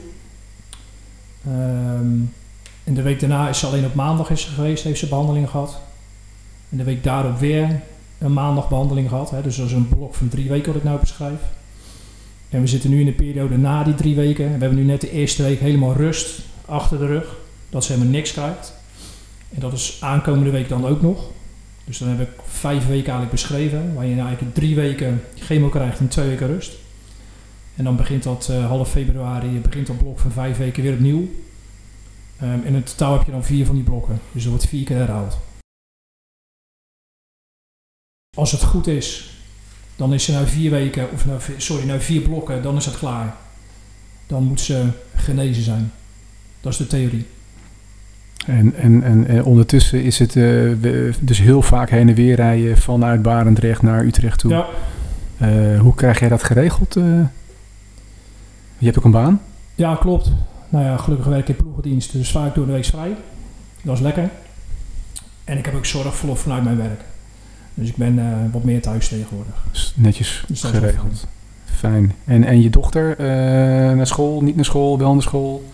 [1.46, 2.16] Ehm,
[2.84, 5.50] en de week daarna is ze alleen op maandag is ze geweest, heeft ze behandeling
[5.50, 5.80] gehad.
[6.68, 7.80] En de week daarop weer
[8.18, 9.30] een maandag behandeling gehad.
[9.30, 9.42] Hè.
[9.42, 11.40] Dus dat is een blok van drie weken wat ik nou beschrijf.
[12.48, 14.44] En we zitten nu in de periode na die drie weken.
[14.44, 17.36] En we hebben nu net de eerste week helemaal rust achter de rug.
[17.70, 18.74] Dat ze helemaal niks krijgt.
[19.54, 21.30] En dat is aankomende week dan ook nog.
[21.84, 23.94] Dus dan heb ik vijf weken eigenlijk beschreven.
[23.94, 26.72] Waar je eigenlijk drie weken chemo krijgt en twee weken rust.
[27.76, 31.28] En dan begint dat eh, half februari, begint dat blok van vijf weken weer opnieuw.
[32.40, 34.20] Ehm, en in totaal heb je dan vier van die blokken.
[34.32, 35.38] Dus er wordt vier keer herhaald.
[38.36, 39.37] Als het goed is,
[39.98, 42.98] dan is ze na vier weken, of na, sorry, na vier blokken, dan is het
[42.98, 43.34] klaar.
[44.26, 44.84] Dan moet ze
[45.14, 45.92] genezen zijn.
[46.60, 47.26] Dat is de theorie.
[48.46, 50.70] En, en, en, en ondertussen is het eh,
[51.20, 54.50] dus heel vaak heen en weer rijden vanuit Barendrecht naar Utrecht toe.
[54.50, 54.66] Ja,
[55.38, 56.96] Eh, hoe krijg jij dat geregeld?
[56.96, 57.02] eh?
[58.78, 59.40] je hebt ook een baan?
[59.74, 60.30] ja, klopt.
[60.68, 63.16] Nou ja, gelukkig werk ik in ploegendienst, dus vaak door de week vrij.
[63.82, 64.30] Dat is lekker.
[65.44, 67.00] En ik heb ook zorgverlof vanuit mijn werk.
[67.78, 69.54] Dus ik ben eh, wat meer thuis tegenwoordig.
[69.70, 71.26] Dus netjes Dus geregeld.
[71.64, 72.12] Fijn.
[72.24, 73.26] En, en je dochter eh,
[73.96, 75.64] naar school, niet naar school, wel naar school?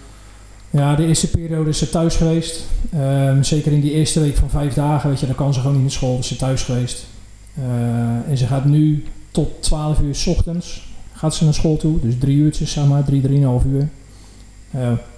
[0.70, 2.66] Ja, de eerste periode is ze thuis geweest.
[2.92, 5.74] Ehm, zeker in die eerste week van vijf dagen, weet je, dan kan ze gewoon
[5.74, 6.16] niet naar school.
[6.16, 7.06] Dus ze is thuis geweest.
[7.54, 12.00] Eh, en ze gaat nu tot 12 uur s ochtends gaat ze naar school toe.
[12.00, 13.88] Dus drie uurtjes, zeg maar, drie, drieënhalf uur.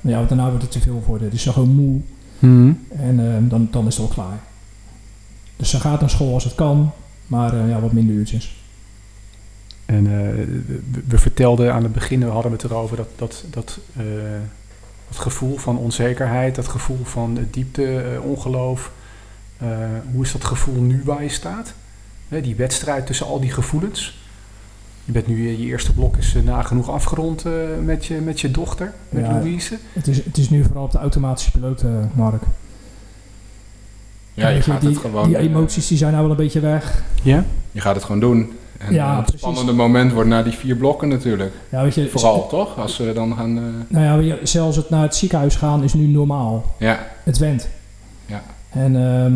[0.01, 1.31] Ja, daarna wordt het te veel voor haar.
[1.31, 2.01] Dus ze is gewoon moe.
[2.39, 2.73] Mhm.
[2.89, 4.39] En ehm, dan, dan is het wel klaar.
[5.57, 6.93] Dus ze gaat naar school als het kan.
[7.27, 8.57] Maar eh, ja, wat minder uurtjes.
[9.85, 10.35] En eh,
[10.67, 14.05] we, we vertelden aan het begin, we hadden het erover, dat, dat, dat, eh,
[15.09, 18.93] dat gevoel van onzekerheid, dat gevoel van diepte, ongeloof.
[20.13, 21.75] Hoe is dat gevoel nu waar je staat?
[22.29, 24.25] Hè, die wedstrijd tussen al die gevoelens.
[25.05, 27.45] Je bent nu, je eerste blok is nagenoeg afgerond
[27.85, 29.33] met, je, met je dochter, met Ja.
[29.33, 29.79] Louise.
[29.93, 32.43] Het is, het is nu vooral op de automatische piloot, Mark.
[34.37, 35.27] Ja, je gaat die, het gewoon...
[35.29, 37.03] Die eh, emoties die zijn nou wel een beetje weg.
[37.23, 37.45] Ja?
[37.73, 38.53] Je gaat het gewoon doen.
[38.79, 39.41] En Ja, eh, het precies.
[39.41, 41.53] spannende moment wordt na die vier blokken natuurlijk.
[41.69, 42.79] Ja, weet je, Vooral, toch?
[42.79, 43.57] Als we dan gaan...
[43.59, 46.65] eh, Nou ja, zelfs het naar het ziekenhuis gaan is nu normaal.
[46.79, 47.69] ja, Het went.
[48.27, 48.43] Ja.
[48.71, 49.33] En ehm,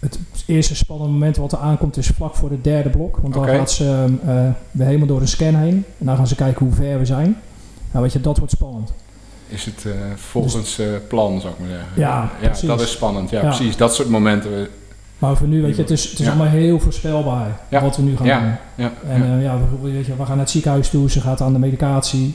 [0.00, 3.16] het eerste spannende moment wat er aankomt is vlak voor het derde blok.
[3.22, 3.84] Want dan gaat ze
[4.24, 5.84] ehm, eh, weer helemaal door een scan heen.
[5.98, 7.36] En dan gaan ze kijken hoe ver we zijn.
[7.90, 8.92] Nou weet je, dat wordt spannend.
[9.52, 11.88] Is het eh, volgens eh, plan, zou ik maar zeggen.
[11.94, 12.30] Ja,
[12.66, 13.30] dat is spannend.
[13.30, 13.46] Ja, Ja.
[13.46, 13.76] precies.
[13.76, 14.50] Dat soort momenten.
[14.60, 14.66] eh,
[15.18, 16.30] Maar voor nu, weet je, het is, het is Ja.
[16.32, 17.82] allemaal heel voorspelbaar Ja.
[17.82, 18.40] wat we nu gaan Ja.
[18.40, 18.50] doen.
[18.86, 19.36] Ja, En ja.
[19.36, 21.58] eh, ja, we, weet je, we gaan naar het ziekenhuis toe, ze gaat aan de
[21.58, 22.34] medicatie.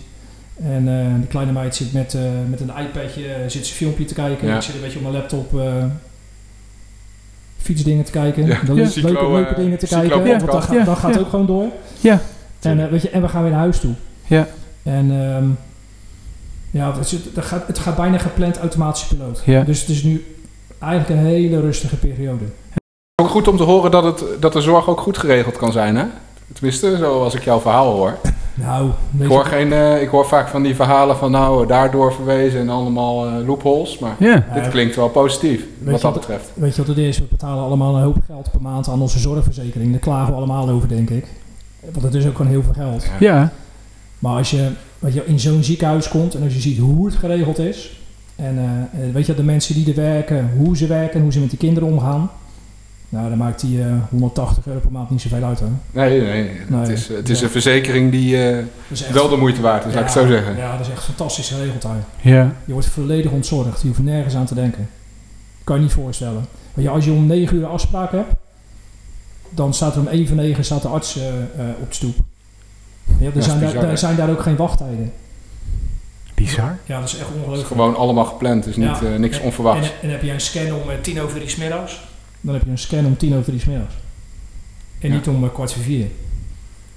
[0.64, 4.06] En eh die kleine meid zit met, eh, met een iPadje, zit ze een filmpje
[4.06, 4.48] te kijken.
[4.48, 4.56] Ja.
[4.56, 5.84] Ik zit een beetje op mijn laptop eh,
[7.58, 8.46] fietsdingen te kijken.
[8.46, 10.26] Ja, De le- cyclo, leuke, leuke dingen te kijken.
[10.28, 11.20] Want dat, gaat- Ja, dat gaat ja.
[11.20, 11.66] ook gewoon door.
[12.00, 12.22] Ja.
[12.62, 13.94] En, eh, weet je, en we gaan weer naar huis toe.
[14.28, 14.48] Ja.
[14.84, 15.46] En ehm,
[16.78, 19.42] ja, het, is- het, gaat, het gaat bijna gepland automatische piloot.
[19.46, 19.64] Ja.
[19.64, 20.36] Dus het is nu
[20.80, 22.44] eigenlijk een hele rustige periode.
[23.22, 25.96] Ook goed om te horen dat, het, dat de zorg ook goed geregeld kan zijn,
[25.96, 26.06] hè?
[26.54, 28.18] Tenminste, zoals ik jouw verhaal hoor.
[28.60, 32.60] Nou, Ik hoor, geen, eh, ik hoor vaak van die verhalen van nou, daardoor verwezen
[32.60, 34.00] en allemaal eh, loopholes.
[34.00, 34.46] Maar Ja.
[34.54, 36.52] dit klinkt wel positief, wat dat betreft.
[36.54, 37.18] Weet je wat het is?
[37.20, 39.92] We betalen allemaal een hoop geld per maand aan onze zorgverzekering.
[39.92, 41.26] Daar klagen we allemaal over, denk ik.
[41.92, 43.04] Want het is ook gewoon heel veel geld.
[43.20, 43.36] Ja.
[43.36, 43.52] Ja.
[44.20, 47.16] Maar als je, weet je in zo'n ziekenhuis komt en als je ziet hoe het
[47.16, 48.00] geregeld is...
[48.36, 51.32] en eh, eh, weet je, de mensen die er werken, hoe ze werken en hoe
[51.32, 52.30] ze met die kinderen omgaan...
[53.10, 55.70] nou, dan maakt die eh, 180 euro per maand niet zoveel uit, hoor.
[55.92, 56.92] Nee, nee, het Nee.
[56.94, 57.46] is, het is Ja.
[57.46, 60.22] een verzekering die eh, Dat echt- wel de moeite waard is, laat ik het Ja,
[60.22, 60.58] zo zeggen.
[60.58, 62.04] Ja, dat is echt fantastisch geregeld daar.
[62.22, 62.54] Ja.
[62.66, 63.82] Je wordt volledig ontzorgd.
[63.82, 64.90] Je hoeft nergens aan te denken.
[65.64, 66.46] Kan je niet voorstellen.
[66.74, 68.34] Weet je, als je om 9 uur een afspraak hebt,
[69.50, 72.16] dan staat er om even 9 staat de arts eh, eh, op de stoep.
[73.20, 73.90] Ja, er, zijn daar, bizar, hè?
[73.92, 75.12] er zijn daar ook geen wachttijden.
[76.34, 76.78] Bizar.
[76.86, 77.68] Ja, dat is echt Het is ongelooflijk.
[77.68, 79.02] gewoon allemaal gepland, dus niet, Ja.
[79.14, 79.88] eh, niks onverwachts.
[79.88, 82.02] En, en heb je een scan om eh, tien over drie 's middags,
[82.42, 83.94] dan heb je een scan om tien over drie 's middags.
[85.00, 85.16] En Ja.
[85.16, 86.06] niet om eh, kwart voor vier.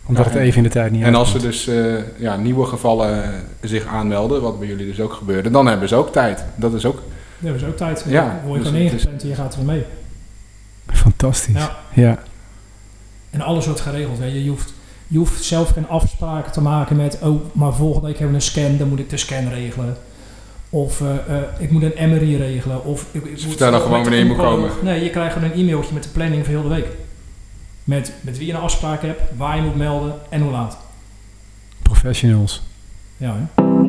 [0.06, 2.36] Omdat Ja, het en- even in de tijd niet En als er dus eh, ja,
[2.36, 6.44] nieuwe gevallen zich aanmelden, wat bij jullie dus ook gebeurde, dan hebben ze ook tijd.
[6.56, 7.02] Dat is ook...
[7.38, 8.04] Dat is ook tijd.
[8.08, 9.84] Ja, Dan word je dus ingepland en je gaat er mee.
[10.86, 11.54] Fantastisch.
[11.54, 11.76] Ja.
[11.94, 12.18] ja.
[13.30, 14.18] En alles wordt geregeld.
[14.18, 14.44] Je.
[14.44, 14.72] Je, hoeft,
[15.10, 17.18] je hoeft zelf geen afspraken te maken met...
[17.22, 19.96] oh, maar volgende week hebben we een scan, dan moet ik de scan regelen.
[20.70, 22.84] Of eh, eh, ik moet een MRI regelen.
[22.84, 24.70] Of ik, ik vertellen met gewoon wanneer je moet komen.
[24.82, 26.88] Nee, je krijgt gewoon een e-mailtje met de planning voor heel de week.
[27.84, 30.78] Met, met wie je een afspraak hebt, waar je moet melden en hoe laat.
[31.82, 32.62] Professionals.
[33.16, 33.79] Ja, hè?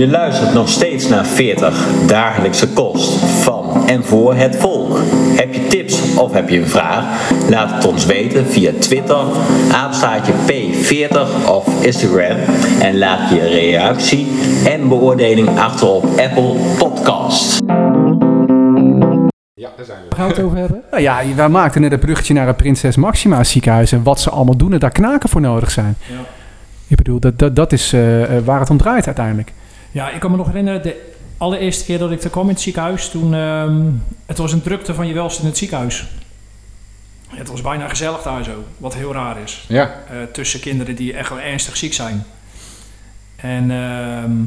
[0.00, 4.98] Je luistert nog steeds naar 40 dagelijkse kost van en voor het volk.
[5.12, 7.30] Heb je tips of heb je een vraag?
[7.48, 9.24] Laat het ons weten via Twitter,
[9.72, 12.36] apenstaartje P40 of Instagram.
[12.80, 14.26] En laat je reactie
[14.64, 17.58] en beoordeling achter op Apple Podcast.
[19.54, 20.16] Ja, daar zijn we.
[20.16, 20.82] Gaan we het over hebben?
[20.90, 24.30] Nou ja, wij maakten net een bruggetje naar het Prinses Maxima ziekenhuis en wat ze
[24.30, 25.96] allemaal doen en daar knaken voor nodig zijn.
[26.08, 26.16] Ja.
[26.86, 29.52] Ik bedoel, dat, dat, dat is eh, eh, waar het om draait uiteindelijk.
[29.90, 32.60] Ja, ik kan me nog herinneren, de allereerste keer dat ik er kwam in het
[32.60, 33.86] ziekenhuis, toen, ehm,
[34.26, 36.06] het was een drukte van je welste in het ziekenhuis.
[37.28, 39.64] Het was bijna gezellig daar zo, wat heel raar is.
[39.68, 42.24] Ja, eh, tussen kinderen die echt wel ernstig ziek zijn.
[43.36, 44.40] En ehm,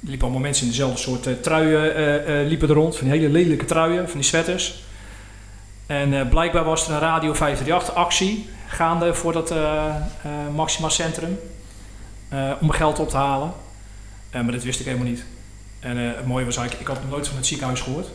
[0.00, 1.94] er liepen allemaal mensen in dezelfde soort eh, truien
[2.26, 4.82] eh, liepen er rond, van die hele lelijke truien, van die sweaters.
[5.86, 9.54] En blijkbaar was er een Radio 538 actie gaande voor dat
[10.54, 11.38] Maxima Centrum
[12.60, 13.52] om geld op te halen.
[14.30, 15.24] Eh, maar dat wist ik helemaal niet.
[15.80, 18.06] En eh, het mooie was eigenlijk, ik had nog nooit van het ziekenhuis gehoord.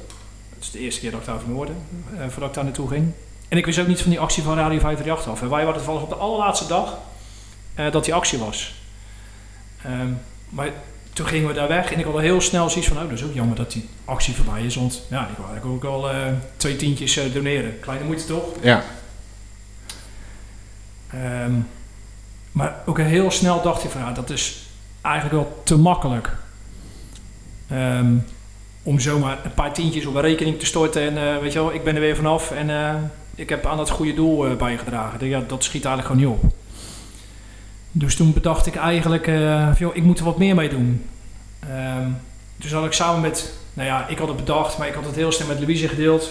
[0.55, 1.71] Het is de eerste keer dat ik daarvan hoorde,
[2.17, 3.11] eh, voordat ik daar naartoe ging.
[3.47, 5.41] En ik wist ook niet van die actie van Radio 538 af.
[5.41, 6.97] En wij waren toevallig op de allerlaatste dag
[7.91, 8.73] dat die actie was.
[9.83, 10.11] Ehm,
[10.49, 10.69] maar
[11.13, 13.17] toen gingen we daar weg en ik had al heel snel zoiets van, oh, dat
[13.17, 14.75] is ook jammer dat die actie voorbij is.
[14.75, 17.79] Want ja, ik wou eigenlijk ook eh, twee tientjes doneren.
[17.79, 18.43] Kleine moeite toch?
[18.61, 18.83] ja.
[21.09, 21.53] Ehm,
[22.51, 24.62] maar ook heel snel dacht ik van, nou, dat is
[25.03, 26.35] eigenlijk wel te makkelijk.
[27.67, 28.15] Ehm,
[28.83, 31.73] om zomaar een paar tientjes op een rekening te storten en eh, weet je wel,
[31.73, 32.95] ik ben er weer vanaf en eh,
[33.35, 35.27] ik heb aan dat goede doel eh, bijgedragen.
[35.27, 36.53] Ja, dat schiet eigenlijk gewoon niet op.
[37.91, 39.25] Dus toen bedacht ik eigenlijk,
[39.77, 41.05] joh, ik moet er wat meer mee doen.
[41.59, 42.09] Ehm,
[42.55, 45.15] dus had ik samen met, nou ja, ik had het bedacht, maar ik had het
[45.15, 46.29] heel snel met Louise gedeeld.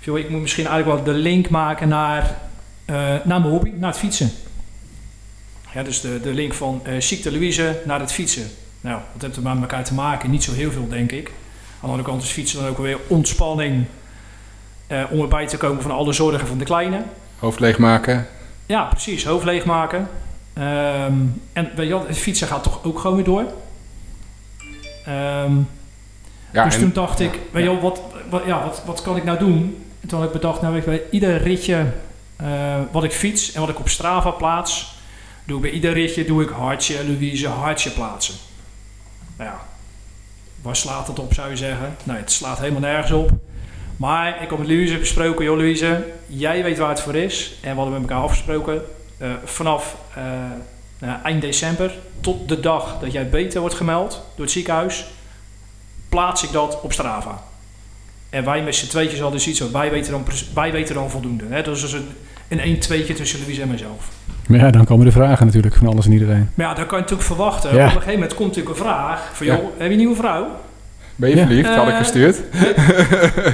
[0.00, 2.36] Joh, ik moet misschien eigenlijk wel de link maken naar,
[2.86, 4.30] naar mijn hobby, naar het fietsen.
[5.74, 8.50] Ja, dus de, de link van eh, ziekte Louise naar het fietsen.
[8.80, 10.30] Nou, wat heeft er met elkaar te maken?
[10.30, 11.26] Niet zo heel veel, denk ik.
[11.28, 11.32] Aan
[11.80, 13.84] de andere kant is fietsen dan ook weer ontspanning
[14.86, 17.02] eh, om erbij te komen van alle zorgen van de kleine.
[17.38, 18.26] Hoofd leegmaken.
[18.66, 19.24] Ja, precies.
[19.24, 20.08] Hoofd leegmaken.
[20.52, 21.12] Ehm,
[21.52, 23.44] en je wel, het fietsen gaat toch ook gewoon weer door.
[25.06, 25.52] Ehm,
[26.52, 29.24] Ja, dus en- toen dacht ik, weet je wat, wat, ja, wat, wat kan ik
[29.24, 29.84] nou doen?
[30.00, 31.86] En toen had ik bedacht, nou weet je, bij ieder ritje
[32.36, 32.46] eh,
[32.92, 34.94] wat ik fiets en wat ik op Strava plaats,
[35.50, 38.34] doe bij ieder ritje doe ik hartje, Louise, hartje plaatsen.
[39.36, 39.60] Nou ja,
[40.62, 41.96] waar slaat het op zou je zeggen?
[42.02, 43.30] Nee, het slaat helemaal nergens op.
[43.96, 47.54] Maar ik heb met Louise besproken, joh Louise, jij weet waar het voor is.
[47.60, 48.82] En we hadden met elkaar afgesproken,
[49.18, 50.24] eh, vanaf eh,
[50.98, 55.06] nou, eind december tot de dag dat jij beter wordt gemeld door het ziekenhuis,
[56.08, 57.42] plaats ik dat op Strava.
[58.30, 61.10] En wij met z'n tweetjes hadden dus iets van, wij weten dan, wij weten dan
[61.10, 61.44] voldoende.
[61.48, 61.62] Hè?
[61.62, 62.08] Dat is dus een,
[62.48, 64.08] een 1-2'tje tussen Louise en mezelf.
[64.50, 66.50] Maar ja, dan komen de vragen natuurlijk van alles en iedereen.
[66.54, 67.70] Maar ja, dat kan je natuurlijk verwachten.
[67.74, 67.76] Ja.
[67.76, 69.54] Op een gegeven moment komt natuurlijk een vraag van, Ja.
[69.54, 70.46] joh, heb je een nieuwe vrouw?
[71.16, 71.46] Ben je Ja.
[71.46, 71.68] verliefd?
[71.74, 72.36] Had ik Eh, gestuurd.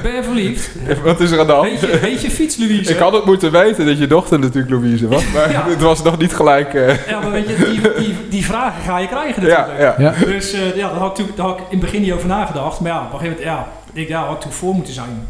[0.03, 0.69] Ben je verliefd?
[1.03, 1.67] Wat is er aan de hand?
[1.69, 2.91] Heet je, heet je fiets, Louise?
[2.91, 5.67] Ik had het moeten weten dat je dochter natuurlijk Louise was, maar Ja.
[5.69, 6.73] het was nog niet gelijk.
[6.73, 9.79] eh, Ja, maar weet je, die, die, die vragen ga je krijgen natuurlijk.
[9.79, 9.95] ja.
[9.97, 10.13] Ja.
[10.25, 12.79] Dus eh, ja, daar had, ik daar had ik in het begin niet over nagedacht.
[12.79, 15.27] Maar ja, op een gegeven moment, ja, ik ja, had ik toen voor moeten zijn.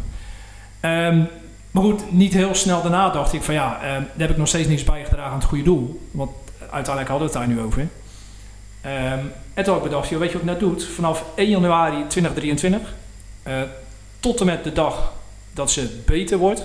[0.80, 1.20] Ehm,
[1.70, 4.48] maar goed, niet heel snel daarna dacht ik van ja, ehm, daar heb ik nog
[4.48, 6.08] steeds niks bijgedragen aan het goede doel.
[6.10, 7.88] Want uiteindelijk hadden we het daar nu over.
[8.80, 10.80] Ehm, en toen had ik bedacht, weet je wat ik nou doe?
[10.80, 12.94] Vanaf 1 januari 2023
[13.42, 13.60] eh,
[14.20, 15.12] tot en met de dag
[15.52, 16.64] dat ze beter wordt,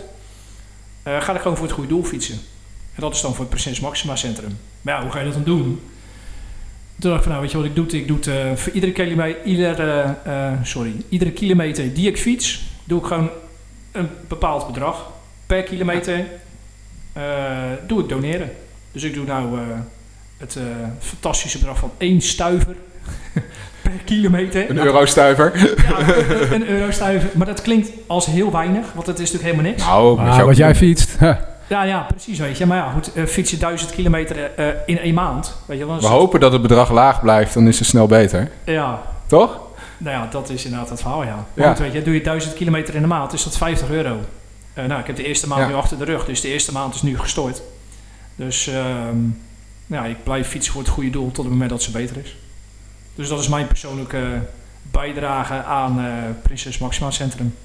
[1.03, 2.39] eh, ga ik gewoon voor het goede doel fietsen.
[2.95, 4.57] En dat is dan voor het Prinses Maxima Centrum.
[4.81, 5.81] Maar ja, hoe ga je dat dan doen?
[6.99, 8.01] Toen dacht ik van, nou weet je wat ik doe?
[8.01, 12.99] Ik doe het eh, voor iedere kilometer, eh, sorry, iedere kilometer die ik fiets, doe
[12.99, 13.29] ik gewoon
[13.93, 15.05] een bepaald bedrag.
[15.45, 16.25] Per kilometer
[17.13, 17.23] eh,
[17.87, 18.51] doe ik doneren.
[18.91, 19.61] Dus ik doe nou eh,
[20.37, 20.63] het eh,
[20.99, 22.75] fantastische bedrag van 1 stuiver
[23.83, 24.69] per kilometer.
[24.69, 25.75] Een eurostuiver.
[25.87, 27.29] ja, een, een eurostuiver.
[27.33, 29.85] Maar dat klinkt als heel weinig, want het is natuurlijk helemaal niks.
[29.85, 31.15] Nou, Ah, wat jij fietst.
[31.19, 31.35] huh.
[31.67, 32.65] Ja, ja, precies, weet je.
[32.65, 36.01] Maar ja, goed, fiets je duizend kilometer eh, in één maand, weet je dan We
[36.01, 38.51] het- hopen dat het bedrag laag blijft, dan is het snel beter.
[38.65, 39.59] Ja, Toch?
[39.97, 41.45] Nou ja, dat is inderdaad het verhaal, ja.
[41.67, 44.19] Goed, weet je, doe je duizend kilometer in de maand, is dat 50 euro.
[44.73, 45.67] Eh, nou, ik heb de eerste maand Ja.
[45.67, 47.61] nu achter de rug, dus de eerste maand is nu gestort.
[48.35, 49.17] Dus ehm,
[49.87, 52.35] ja, ik blijf fietsen voor het goede doel tot het moment dat ze beter is.
[53.15, 54.23] Dus dat is mijn persoonlijke
[54.91, 56.05] bijdrage aan eh,
[56.43, 57.55] Prinses Maxima Centrum.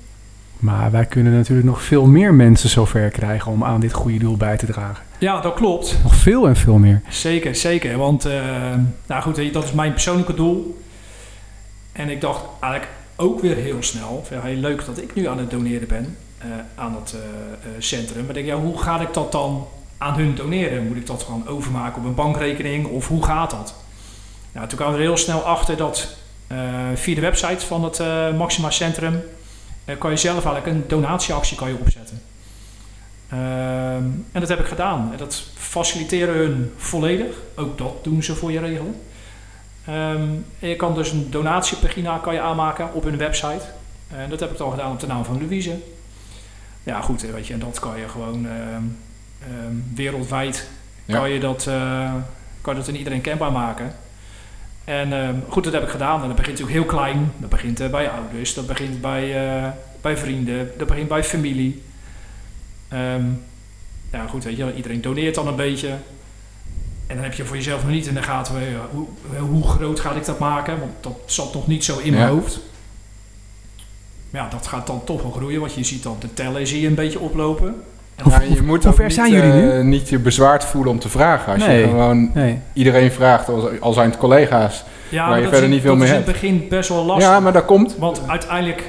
[0.58, 4.36] Maar wij kunnen natuurlijk nog veel meer mensen zover krijgen om aan dit goede doel
[4.36, 5.04] bij te dragen.
[5.18, 5.98] Ja, dat klopt.
[6.02, 7.02] Nog veel en veel meer.
[7.08, 7.96] Zeker, zeker.
[7.98, 8.42] Want, eh,
[9.06, 10.80] nou goed, dat is mijn persoonlijke doel.
[11.98, 15.38] En ik dacht eigenlijk ook weer heel snel, van, heel leuk dat ik nu aan
[15.38, 18.24] het doneren ben eh, aan dat eh, eh, centrum.
[18.24, 19.66] Maar denk, ja, hoe ga ik dat dan
[19.98, 20.86] aan hun doneren?
[20.86, 23.74] Moet ik dat gewoon overmaken op een bankrekening of hoe gaat dat?
[24.52, 26.16] Ja, toen kwamen we er heel snel achter dat
[26.94, 28.00] via de website van het
[28.36, 29.22] Maxima Centrum
[29.98, 32.22] kan je zelf eigenlijk een donatieactie kan je opzetten.
[33.28, 35.08] Ehm, en dat heb ik gedaan.
[35.12, 37.36] En dat faciliteren hun volledig.
[37.54, 38.94] Ook dat doen ze voor je regelen.
[39.88, 40.22] Ehm,
[40.58, 43.64] je kan dus een donatiepagina kan je aanmaken op hun website.
[44.08, 45.78] En dat heb ik dan gedaan op de naam van Louise.
[46.82, 48.82] Ja, goed, weet je, en dat kan je gewoon ehm,
[49.42, 50.68] ehm, wereldwijd
[51.04, 51.18] Ja.
[51.18, 52.12] kan, je dat, eh,
[52.60, 53.92] kan je dat in iedereen kenbaar maken.
[54.84, 56.20] En goed, dat heb ik gedaan.
[56.22, 57.32] En dat begint natuurlijk heel klein.
[57.36, 59.68] Dat begint eh, bij ouders, dat begint bij, eh,
[60.00, 61.82] bij vrienden, dat begint bij familie.
[64.10, 65.96] Ja, goed, weet je, iedereen doneert dan een beetje.
[67.08, 69.06] En dan heb je voor jezelf nog niet in de gaten eh, hoe,
[69.48, 70.78] hoe groot ga ik dat maken.
[70.78, 72.30] Want dat zat nog niet zo in mijn Ja.
[72.30, 72.58] hoofd.
[74.30, 75.60] Maar ja, dat gaat dan toch wel groeien.
[75.60, 77.74] Want je ziet dan de tellen zie je een beetje oplopen.
[78.16, 79.70] En Ja, je moet hoe ver niet, zijn jullie nu?
[79.70, 81.52] eh, niet je bezwaard voelen om te vragen.
[81.52, 81.80] Als Nee.
[81.80, 82.58] je gewoon Nee.
[82.72, 83.48] iedereen vraagt,
[83.80, 84.84] al, zijn het collega's.
[85.08, 86.88] ja, waar je dat verder is, niet veel dat mee is in het begin best
[86.88, 87.28] wel lastig.
[87.28, 87.96] Ja, maar dat komt.
[87.96, 88.82] Want uiteindelijk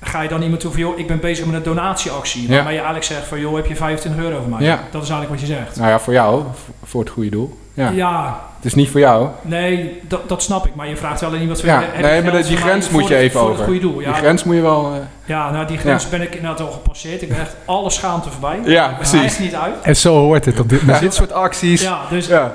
[0.00, 0.80] ga je dan iemand toe van...
[0.80, 2.42] joh, ik ben bezig met een donatieactie.
[2.42, 2.48] Ja.
[2.48, 3.40] Waarmee je eigenlijk zegt van...
[3.40, 4.62] joh, heb je 25 euro voor mij?
[4.66, 4.74] Ja.
[4.90, 5.76] Dat is eigenlijk wat je zegt.
[5.76, 6.42] Nou ja, voor jou,
[6.84, 7.58] voor het goede doel.
[7.74, 7.90] Ja.
[7.90, 9.28] Ja, Het is niet voor jou.
[9.42, 10.74] nee, dat, dat snap ik.
[10.74, 13.22] Maar je vraagt wel niet wat voor Ja, nee, maar die grens moet je het-
[13.22, 13.56] even voor over.
[13.60, 14.00] het goede doel.
[14.00, 14.92] Ja, Die grens moet je wel...
[14.94, 17.22] eh, ja, nou die grens ben ik inderdaad al gepasseerd.
[17.22, 18.60] Ik ben echt alle schaamte voorbij.
[18.64, 19.22] ja, precies.
[19.24, 19.74] echt niet uit.
[19.82, 20.60] En zo hoort het.
[20.60, 21.82] Op dit, met dit soort acties.
[21.82, 22.50] Ja, dus wel,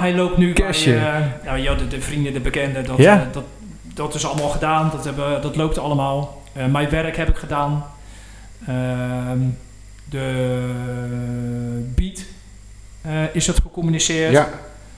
[0.00, 0.92] hij loopt nu Cashje.
[0.92, 2.84] bij eh, nou, ja, de, de vrienden, de bekenden.
[2.86, 3.14] Dat, Ja.
[3.14, 3.42] eh, dat,
[3.94, 4.90] dat is allemaal gedaan.
[4.92, 6.36] Dat, hebben, dat loopt allemaal.
[6.58, 7.84] Eh, mijn werk heb ik gedaan.
[8.66, 9.38] Ehm,
[10.04, 10.70] de
[11.94, 12.24] beat
[13.00, 14.32] eh, is het gecommuniceerd.
[14.32, 14.48] Ja,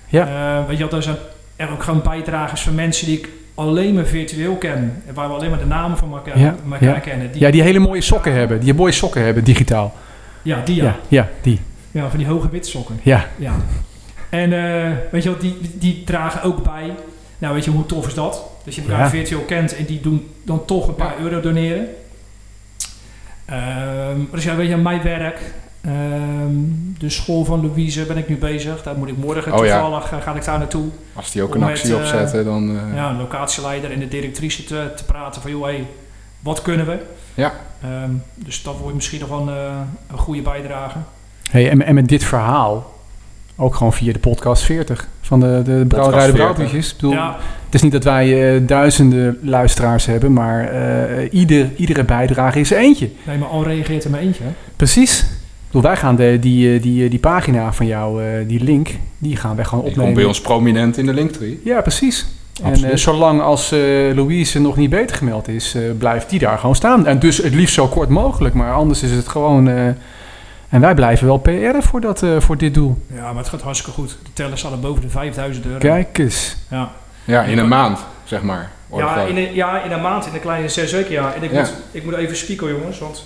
[0.08, 0.26] Ja.
[0.60, 1.16] Eh, weet je wel, er zijn
[1.56, 5.02] er ook gewoon bijdragers van mensen die ik alleen maar virtueel ken.
[5.06, 6.98] En waar we alleen maar de namen van elkaar, Ja, elkaar ja.
[6.98, 7.30] kennen.
[7.32, 8.60] ja, die hele mooie sokken hebben.
[8.60, 9.94] Die mooie sokken hebben, digitaal.
[10.42, 10.84] Ja, die ja.
[10.84, 11.60] Ja, ja, die.
[11.90, 13.00] Ja, van die hoge witte sokken.
[13.02, 13.26] Ja.
[13.36, 13.52] Ja.
[14.28, 14.50] En
[15.10, 16.94] weet je wat, die, die dragen ook bij.
[17.40, 18.42] Nou, weet je, hoe tof is dat?
[18.64, 19.08] Dat je elkaar Ja.
[19.10, 21.88] virtueel kent en die doen dan toch een paar euro doneren.
[23.44, 25.40] Ehm, dus ja, weet je, mijn werk.
[25.80, 26.54] ehm,
[26.98, 28.82] de school van Louise ben ik nu bezig.
[28.82, 29.80] Daar moet ik morgen Oh ja.
[29.80, 30.88] toevallig, eh, ga ik daar naartoe.
[31.14, 32.68] als die ook een actie eh, opzetten, dan...
[32.90, 35.86] eh, Ja, een locatieleider en de directrice te, te praten van, joh, hey,
[36.40, 36.98] wat kunnen we?
[37.34, 37.52] Ja.
[37.82, 40.98] Ehm, dus dat wordt misschien nog wel een, een goede bijdrage.
[41.50, 42.92] Hey, en, en met dit verhaal,
[43.60, 46.34] ook gewoon via de podcast 40 van de, de Brouwerij de 40.
[46.34, 46.88] Brouwbiertjes.
[46.90, 51.70] Ik bedoel, Ja, Het is niet dat wij eh, duizenden luisteraars hebben, maar eh, ieder,
[51.76, 53.10] iedere bijdrage is er eentje.
[53.26, 54.42] nee, maar al reageert er maar eentje.
[54.44, 54.50] hè?
[54.76, 55.24] Precies.
[55.66, 59.36] Bedoel, wij gaan de, die, eh, die, die pagina van jou, eh, die link, die
[59.36, 60.12] gaan wij gewoon die opnemen.
[60.12, 61.60] komt bij ons prominent in de linktree.
[61.64, 62.26] Ja, precies.
[62.62, 62.90] En Absoluut.
[62.92, 63.78] eh, zolang als eh,
[64.14, 67.06] Louise nog niet beter gemeld is, eh, blijft die daar gewoon staan.
[67.06, 69.94] En dus het liefst zo kort mogelijk, maar anders is het gewoon...
[70.70, 72.98] en wij blijven wel PR'en voor, dat, eh, voor dit doel.
[73.14, 74.16] Ja, maar het gaat hartstikke goed.
[74.22, 75.78] De tellers staan er boven de 5000 euro.
[75.78, 76.56] Kijk eens.
[76.70, 76.90] Ja,
[77.24, 78.70] Ja, in een maand, zeg maar.
[78.96, 81.34] Ja, in een, ja, in een maand, in een kleine zes weken, ja.
[81.34, 81.60] En ik, Ja.
[81.60, 83.24] Moet, ik moet even spieken, jongens, want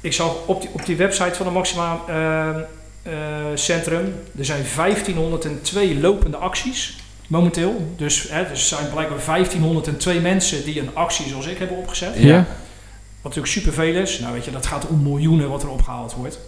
[0.00, 3.14] ik zag op die, op die website van de Maxima eh, eh,
[3.54, 7.92] Centrum, er zijn 1502 lopende acties momenteel.
[7.96, 12.14] Dus, hè, dus er zijn blijkbaar 1502 mensen die een actie zoals ik hebben opgezet.
[12.16, 12.36] Ja.
[12.36, 14.18] Wat natuurlijk superveel is.
[14.18, 16.38] Nou weet je, dat gaat om miljoenen wat er opgehaald wordt.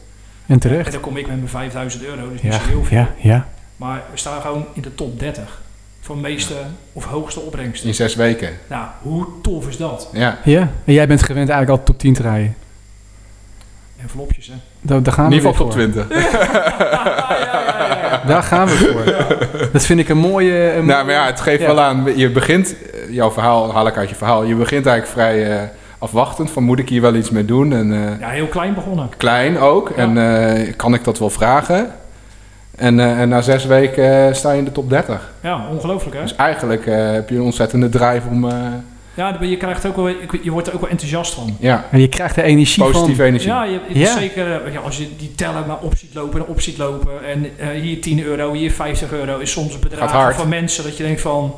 [0.49, 0.92] En En terecht.
[0.92, 2.96] dan kom ik met mijn 5000 euro, dus niet Ja, zo heel veel.
[2.99, 3.49] ja, ja.
[3.76, 5.61] Maar we staan gewoon in de top 30
[6.01, 6.55] van meeste
[6.92, 7.88] of hoogste opbrengsten.
[7.88, 8.51] In zes weken.
[8.66, 10.09] Nou, hoe tof is dat?
[10.12, 10.38] Ja.
[10.44, 12.55] Ja, en jij bent gewend eigenlijk altijd top 10 te rijden.
[14.03, 14.53] Envelopjes, hè?
[14.80, 15.90] Daar, daar gaan In ieder geval top voor.
[15.90, 16.09] 20.
[16.32, 16.38] ja,
[16.78, 18.22] ja, ja, ja.
[18.26, 19.05] Daar gaan we voor.
[19.72, 20.72] Dat vind ik een mooie...
[20.72, 21.66] Een Nou, maar ja, het geeft Ja.
[21.66, 22.16] wel aan.
[22.16, 24.44] Je begint, eh, jouw verhaal haal ik uit je verhaal.
[24.44, 25.68] Je begint eigenlijk vrij eh,
[25.99, 26.51] afwachtend.
[26.51, 27.72] Van moet ik hier wel iets mee doen?
[27.72, 29.09] En eh, Ja, heel klein begonnen.
[29.16, 29.90] klein ook.
[29.90, 31.90] En eh, kan ik dat wel vragen?
[32.76, 35.32] En, eh, en na zes weken sta je in de top 30.
[35.42, 36.22] Ja, ongelooflijk, hè?
[36.22, 38.49] Dus eigenlijk eh, heb je een ontzettende drive om...
[38.49, 38.57] eh,
[39.14, 40.09] Ja, je, krijgt ook wel,
[40.42, 41.57] je wordt er ook wel enthousiast van.
[41.61, 43.24] ja, En je krijgt de energie positieve van...
[43.24, 43.49] energie.
[43.49, 44.18] Ja, je, Ja.
[44.18, 47.12] zeker ja, als je die teller maar op ziet lopen en op ziet lopen.
[47.26, 50.34] En eh, hier 10 euro, hier 50 euro is soms bedrag hard.
[50.36, 51.55] van mensen dat je denkt van...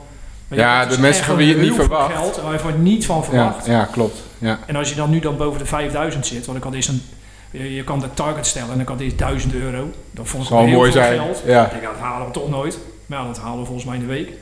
[0.50, 2.14] Ja, de is mensen van wie je het niet verwacht.
[2.14, 3.66] Geld, waar je van niet van ja, verwacht.
[3.66, 4.22] ja, klopt.
[4.38, 4.58] Ja.
[4.66, 7.02] En als je dan nu dan boven de 5000 zit, want ik had eerst een,
[7.50, 9.90] je, je kan de target stellen en ik had eerst 1000 euro.
[10.10, 11.18] Dat vond ik wel heel mooi veel zijn.
[11.18, 11.42] geld.
[11.46, 11.64] Ja.
[11.64, 12.78] Ik denk, nou, dat halen we toch nooit.
[13.06, 14.28] Maar ja, dat halen we volgens mij in de week.
[14.28, 14.36] Ik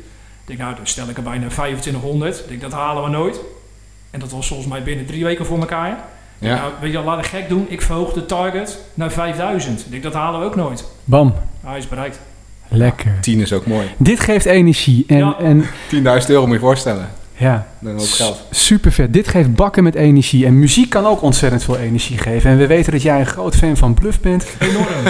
[0.45, 2.39] denk, nou, dan stel ik er bijna 2500.
[2.39, 3.41] Ik denk, dat halen we nooit.
[4.11, 5.99] En dat was volgens mij binnen drie weken voor elkaar.
[6.39, 6.55] Ja.
[6.55, 7.67] Nou, weet je, laat ik gek doen.
[7.69, 9.81] Ik verhoog de target naar 5000.
[9.85, 10.85] Ik denk, dat halen we ook nooit.
[11.05, 11.27] Bam.
[11.27, 12.21] Nou, hij is bereikt.
[12.69, 13.13] Lekker.
[13.21, 13.87] 10 is ook mooi.
[13.97, 15.05] Dit geeft energie.
[15.07, 15.37] En, Ja.
[15.39, 17.09] en 10.000 euro moet je voorstellen.
[17.37, 18.43] Ja, Dan ook geld.
[18.51, 19.13] super vet.
[19.13, 20.47] Dit geeft bakken met energie.
[20.47, 22.51] En muziek kan ook ontzettend veel energie geven.
[22.51, 24.47] En we weten dat jij een groot fan van Bluff bent.
[24.59, 24.87] Enorm.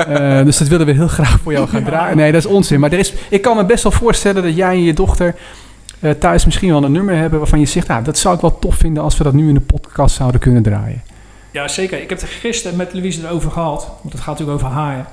[0.00, 2.16] Eh, dus dat willen we heel graag voor jou gaan draaien.
[2.16, 2.80] Nee, dat is onzin.
[2.80, 5.34] Maar er is, ik kan me best wel voorstellen dat jij en je dochter
[6.00, 8.58] eh, thuis misschien wel een nummer hebben waarvan je zegt, ah, dat zou ik wel
[8.58, 11.02] tof vinden als we dat nu in de podcast zouden kunnen draaien.
[11.50, 12.02] Ja, zeker.
[12.02, 13.86] Ik heb het gisteren met Louise erover gehad.
[14.02, 15.06] Want het gaat natuurlijk over haar.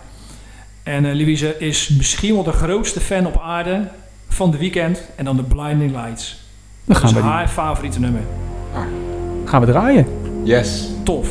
[0.87, 3.87] En eh, Louise is misschien wel de grootste fan op aarde
[4.29, 5.01] van de weekend.
[5.15, 6.29] En dan de Blinding Lights.
[6.29, 6.37] Dan
[6.85, 8.21] Dat gaan is we, haar favoriete nummer.
[9.45, 10.05] gaan we draaien.
[10.43, 10.87] Yes.
[11.03, 11.27] Tof.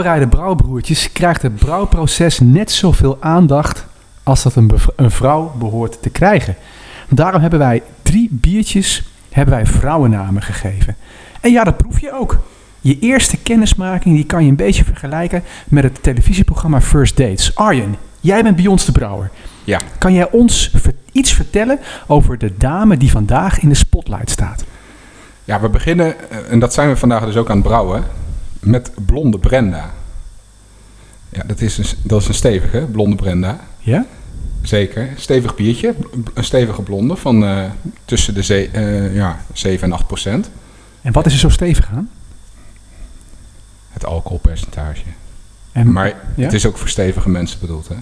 [0.00, 3.86] Brouwerij de Brouwbroertjes krijgt het brouwproces net zoveel aandacht
[4.22, 6.56] als dat een, een vrouw behoort te krijgen.
[7.08, 10.96] Daarom hebben wij drie biertjes hebben wij vrouwennamen gegeven.
[11.40, 12.38] En ja, dat proef je ook.
[12.80, 17.54] Je eerste kennismaking die kan je een beetje vergelijken met het televisieprogramma First Dates.
[17.54, 19.30] Arjen, jij bent bij ons de brouwer.
[19.64, 19.80] Ja.
[19.98, 20.74] Kan jij ons
[21.12, 24.64] iets vertellen over de dame die vandaag in de spotlight staat?
[25.44, 28.04] Ja, we beginnen, eh, en dat zijn we vandaag dus ook aan het brouwen,
[28.60, 29.90] met Blonde Brenda.
[31.28, 33.60] Ja, dat is een, dat is een stevige, Blonde Brenda.
[33.78, 34.06] Ja?
[34.62, 35.08] Zeker.
[35.16, 35.94] Stevig biertje.
[36.34, 37.64] Een stevige blonde van eh,
[38.04, 40.50] tussen de ze- eh, ja, 7 en 8 procent.
[41.02, 42.10] En wat is er zo stevig aan?
[43.90, 45.02] Het alcoholpercentage.
[45.72, 46.06] En, Maar
[46.36, 46.44] ja?
[46.44, 47.88] het is ook voor stevige mensen bedoeld.
[47.88, 47.94] Hè?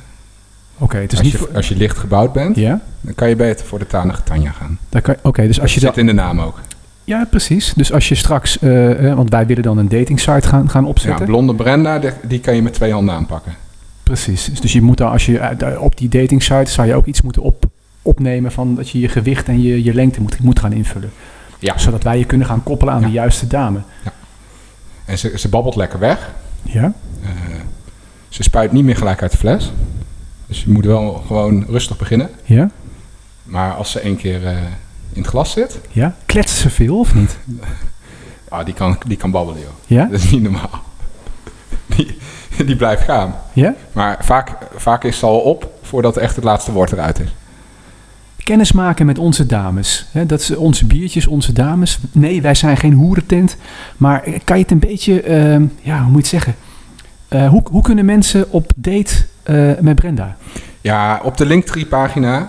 [0.79, 2.81] Oké, het is als, niet je, voor- als je licht gebouwd bent, Ja?
[3.01, 4.79] dan kan je beter voor de tanige Tanja gaan.
[5.23, 5.99] Oké, dus als je dat dat...
[5.99, 6.61] zit in de naam ook.
[7.09, 7.73] Ja, precies.
[7.77, 8.59] Dus als je straks...
[8.59, 11.27] eh, eh, want wij willen dan een dating site gaan, gaan Ja, opzetten.
[11.27, 13.55] blonde Brenda, die, kan je met twee handen aanpakken.
[14.03, 14.45] precies.
[14.45, 16.71] Dus- Dus je moet dan, als je uit- op die dating site...
[16.71, 17.65] zou je ook iets moeten op,
[18.03, 21.11] opnemen van dat je je gewicht en je, je lengte moet, moet gaan invullen.
[21.59, 21.79] Ja.
[21.79, 23.07] Zodat wij je kunnen gaan koppelen aan Ja.
[23.07, 23.79] de juiste dame.
[25.05, 26.31] En ze, ze babbelt lekker weg.
[26.63, 26.93] Ja?
[27.23, 27.29] Eh,
[28.29, 29.73] ze spuit niet meer gelijk uit de fles.
[30.47, 32.29] Dus je moet wel gewoon rustig beginnen.
[32.45, 32.71] Ja?
[33.45, 34.57] Maar als ze één keer eh,
[35.13, 36.15] in het glas zit, Ja?
[36.27, 37.39] Kletsen ze veel of niet?
[38.49, 39.71] ah, die, kan, die kan babbelen, joh.
[39.87, 40.05] Ja?
[40.05, 40.83] Dat is niet normaal.
[41.87, 42.19] Die,
[42.67, 43.35] die blijft gaan.
[43.53, 43.75] Ja?
[43.93, 47.29] Maar vaak, vaak is ze al op voordat echt het laatste woord eruit is.
[48.49, 50.07] Kennis maken met onze dames.
[50.13, 51.99] Hè, dat is onze biertjes, onze dames.
[52.13, 53.57] Nee, wij zijn geen hoerentent.
[53.97, 56.55] Maar kan je het een beetje, ehm, ja, hoe moet je het zeggen?
[57.29, 60.37] Eh, hoe, hoe kunnen mensen op date eh, met Brenda?
[60.81, 62.47] Ja, op de Linktree-pagina, eh,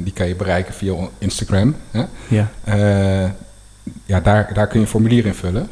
[0.00, 1.74] die kan je bereiken via Instagram.
[1.90, 2.02] Hè?
[2.28, 2.48] Ja.
[2.64, 3.30] Eh,
[4.04, 5.62] ja, daar, daar kun je een formulier invullen.
[5.62, 5.68] Een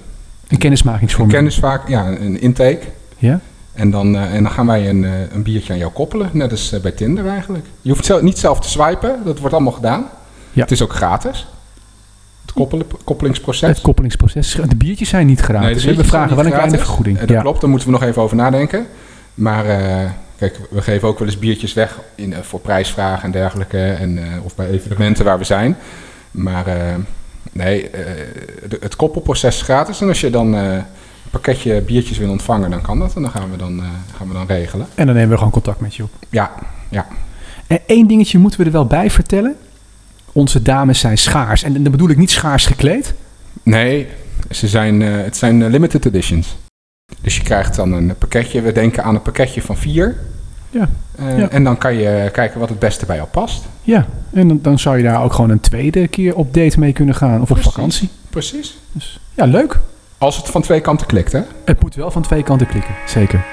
[0.48, 1.28] Een kennismakingsvorm.
[1.28, 2.80] kennis vaak, ja, een intake.
[3.16, 3.40] Ja?
[3.72, 6.50] En dan, eh, en dan gaan wij een, eh, een biertje aan jou koppelen, net
[6.50, 7.66] als eh, bij Tinder eigenlijk.
[7.82, 10.06] Je hoeft zelf, niet zelf te swipen, dat wordt allemaal gedaan.
[10.52, 10.62] Ja.
[10.62, 11.46] Het is ook gratis.
[12.42, 13.68] Het koppelen, koppelingsproces.
[13.68, 14.58] Het koppelingsproces.
[14.68, 15.84] De biertjes zijn niet gratis.
[15.84, 17.16] Nee, de we vragen wel een kleine vergoeding.
[17.16, 17.40] Eh, dat ja.
[17.40, 18.86] klopt, daar moeten we nog even over nadenken.
[19.34, 23.30] Maar eh, kijk, we geven ook wel eens biertjes weg in, eh, voor prijsvragen en
[23.30, 23.90] dergelijke.
[23.90, 25.76] En, eh, of bij evenementen waar we zijn.
[26.30, 26.94] Maar eh,
[27.52, 27.90] nee,
[28.80, 30.00] het koppelproces is gratis.
[30.00, 30.84] En als je dan een
[31.30, 33.14] pakketje biertjes wil ontvangen, dan kan dat.
[33.14, 33.82] En dan gaan we dan,
[34.16, 34.86] gaan we dan regelen.
[34.94, 36.10] En dan nemen we gewoon contact met je op.
[36.28, 36.52] Ja,
[36.88, 37.06] ja.
[37.66, 39.56] En één dingetje moeten we er wel bij vertellen.
[40.32, 41.62] Onze dames zijn schaars.
[41.62, 43.14] En dan bedoel ik niet schaars gekleed.
[43.62, 44.06] Nee,
[44.50, 46.56] ze zijn, het zijn limited editions.
[47.20, 48.60] Dus je krijgt dan een pakketje.
[48.60, 50.16] We denken aan een pakketje van vier.
[50.70, 50.88] Ja.
[51.16, 51.48] Eh, Ja.
[51.50, 53.64] En dan kan je kijken wat het beste bij jou past.
[53.82, 56.92] Ja, en dan, dan zou je daar ook gewoon een tweede keer op date mee
[56.92, 57.34] kunnen gaan.
[57.40, 57.72] Of op Precies.
[57.72, 58.08] vakantie.
[58.30, 58.78] Precies.
[58.92, 59.78] Dus ja, leuk.
[60.18, 61.40] Als het van twee kanten klikt, hè?
[61.64, 62.94] Het moet wel van twee kanten klikken.
[63.06, 63.44] Zeker.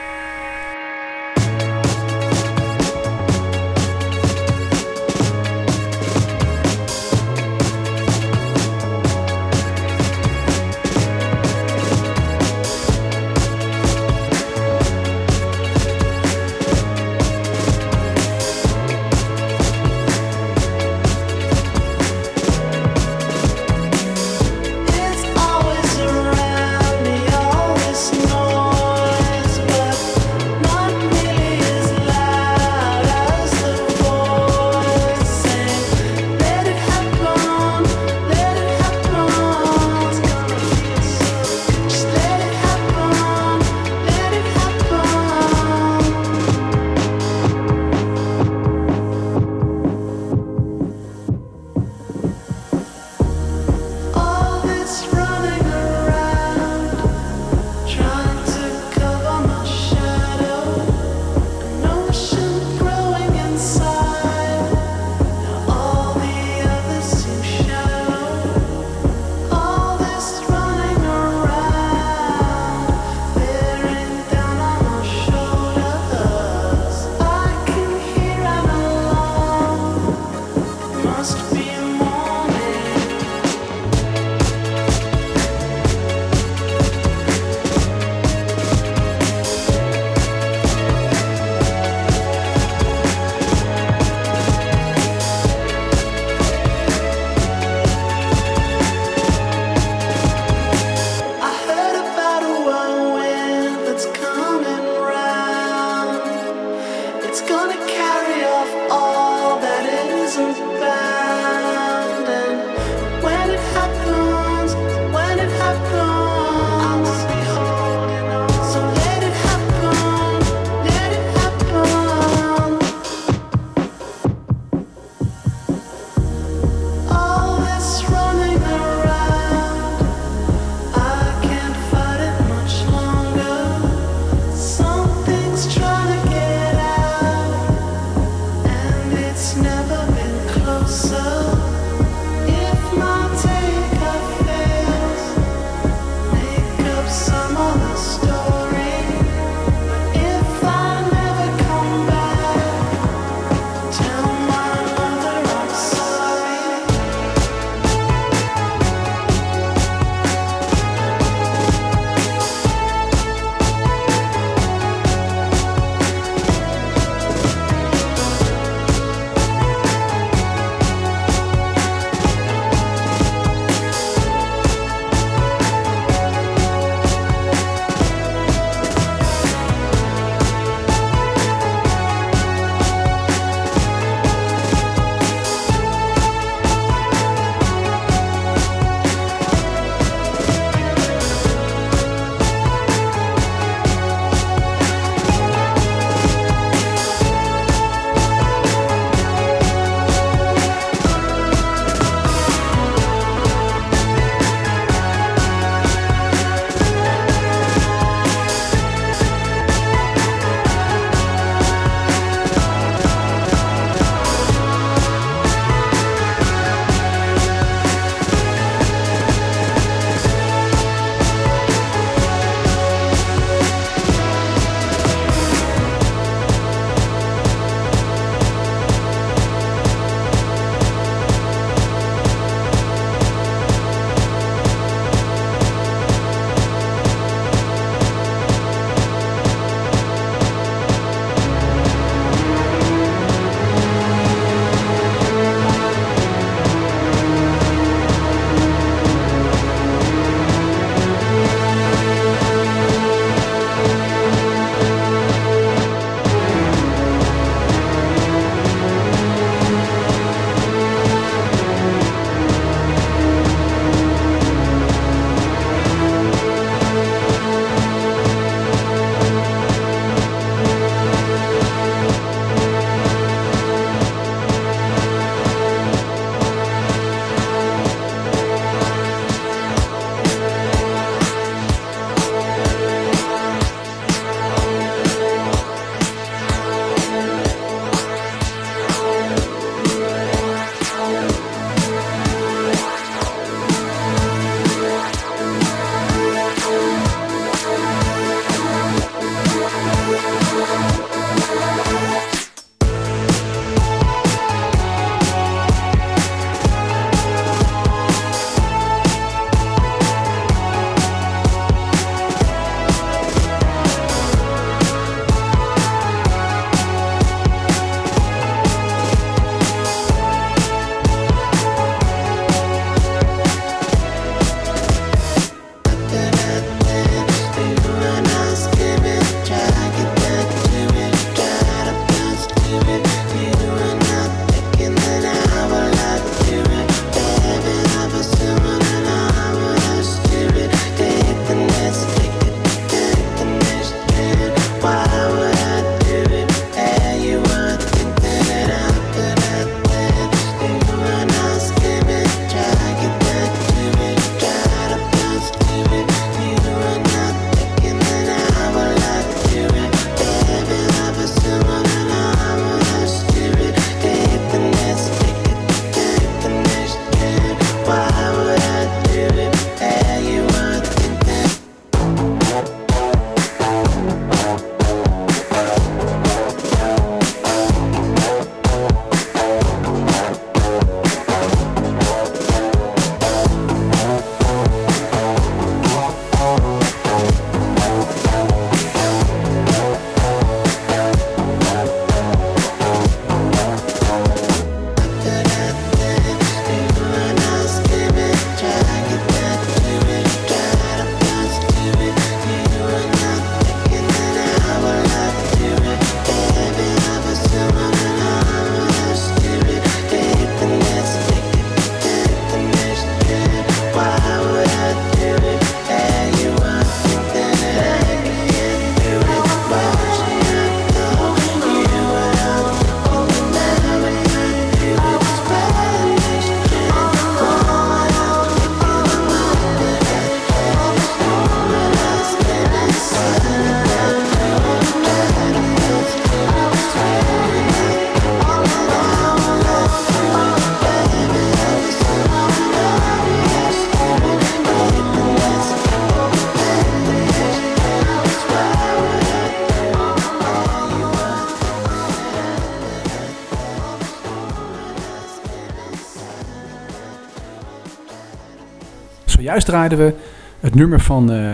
[459.46, 460.14] Zojuist draaiden we
[460.60, 461.54] het nummer van eh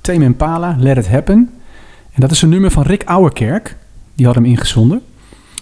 [0.00, 0.34] Tame
[0.78, 1.50] Let It Happen.
[2.12, 3.76] En dat is een nummer van Rick Ouwerkerk.
[4.14, 5.02] Die had hem ingezonden.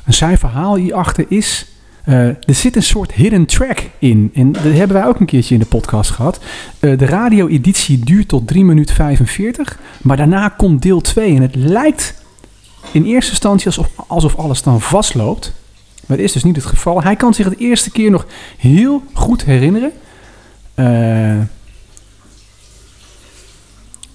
[0.04, 1.66] En zijn verhaal hierachter is...
[2.04, 4.30] eh, er zit een soort hidden track in.
[4.34, 6.40] En dat hebben wij ook een keertje in de podcast gehad.
[6.78, 9.78] Eh, de radio-editie duurt tot 3 minuten 45.
[10.02, 11.34] Maar daarna komt deel 2.
[11.36, 12.22] En het lijkt
[12.92, 15.52] in eerste instantie alsof, alsof alles dan vastloopt.
[16.06, 17.02] Maar dat is dus niet het geval.
[17.02, 18.26] Hij kan zich het eerste keer nog
[18.58, 19.92] heel goed herinneren.
[20.82, 21.40] Eh,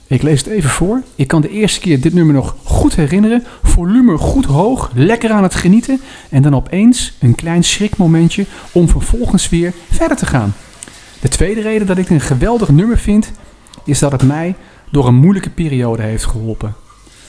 [0.08, 1.02] ik lees het even voor.
[1.16, 3.44] Ik kan de eerste keer dit nummer nog goed herinneren.
[3.64, 6.02] Volume goed hoog, lekker aan het genieten.
[6.30, 10.54] En dan opeens een klein schrikmomentje om vervolgens weer verder te gaan.
[11.22, 13.32] De tweede reden dat ik een geweldig nummer vind,
[13.86, 14.56] is dat het mij
[14.92, 16.76] door een moeilijke periode heeft geholpen.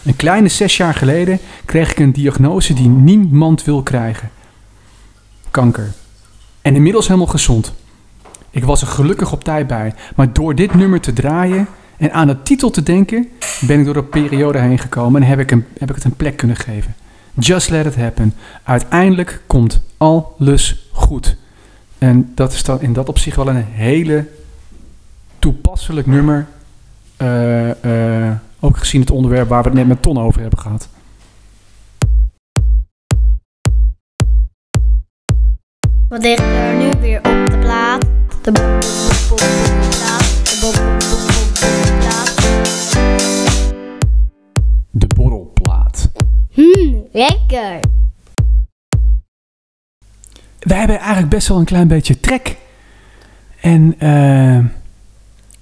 [0.04, 4.30] Een kleine zes jaar geleden kreeg ik een diagnose die niemand wil krijgen.
[5.50, 5.92] Kanker.
[6.62, 7.72] En inmiddels helemaal gezond.
[8.50, 9.94] Ik was er gelukkig op tijd bij.
[10.16, 13.28] Maar door dit nummer te draaien en aan de titel te denken,
[13.60, 16.16] ben ik door de periode heen gekomen en heb ik, een, heb ik het een
[16.16, 16.94] plek kunnen geven.
[17.34, 18.34] Just let it happen.
[18.62, 21.36] Uiteindelijk komt alles goed.
[21.98, 24.26] En dat is dan in dat opzicht wel een hele
[25.38, 26.46] toepasselijk nummer.
[27.16, 30.88] eh, eh, ook gezien het onderwerp waar we het net met Ton over hebben gehad.
[36.08, 37.47] Wat ligt er nu weer op
[38.52, 38.82] de plaat?
[39.28, 40.44] De bo- bo- bo- bo- bo- plaat.
[40.44, 42.36] De bo- bo- bo- bo- bo- plaat.
[44.90, 46.10] De borrelplaat.
[46.52, 47.80] Hmm, lekker.
[50.58, 52.56] Wij hebben eigenlijk best wel een klein beetje trek.
[53.60, 54.58] En eh,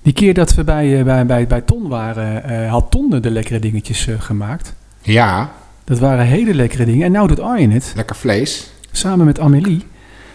[0.02, 3.30] die keer dat we bij, eh, bij, bij, bij Ton waren, eh, had Ton de
[3.30, 4.74] lekkere dingetjes gemaakt.
[5.02, 5.50] Ja,
[5.84, 7.06] Dat waren hele lekkere dingen.
[7.06, 8.70] En nou doet Arjen het, lekker vlees.
[8.92, 9.84] samen met Amélie.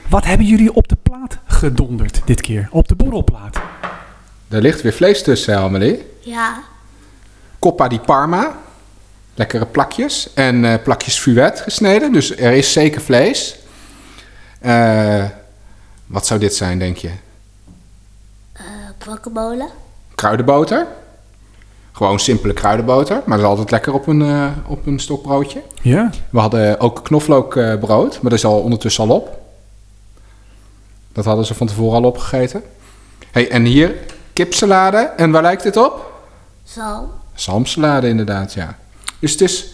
[0.10, 2.68] Wat hebben jullie op de plaat gedonderd dit keer?
[2.72, 3.58] Op de borrelplaat.
[4.48, 6.06] Er ligt weer vlees tussen, Amelie.
[6.20, 6.64] Ja.
[7.60, 8.58] Coppa di Parma.
[9.34, 10.34] Lekkere plakjes.
[10.34, 12.12] En eh, plakjes fuet gesneden.
[12.14, 13.56] Dus er is zeker vlees.
[14.60, 15.24] Eh,
[16.06, 17.12] wat zou dit zijn, denk je?
[18.54, 19.64] Uh.
[20.16, 20.88] Kruidenboter.
[21.92, 23.22] Gewoon simpele kruidenboter.
[23.26, 25.62] Maar dat is altijd lekker op een, eh, op een stokbroodje.
[25.82, 26.10] Ja?
[26.30, 28.12] We hadden ook knoflookbrood.
[28.22, 29.41] Maar dat is al ondertussen al op.
[31.14, 32.64] Dat hadden ze van tevoren al opgegeten.
[33.32, 33.96] Hey, en hier
[34.34, 34.98] kipsalade.
[34.98, 36.12] En waar lijkt dit op?
[36.64, 37.10] Zo.
[37.34, 38.78] Zalmsalade inderdaad, ja.
[39.20, 39.68] Dus het is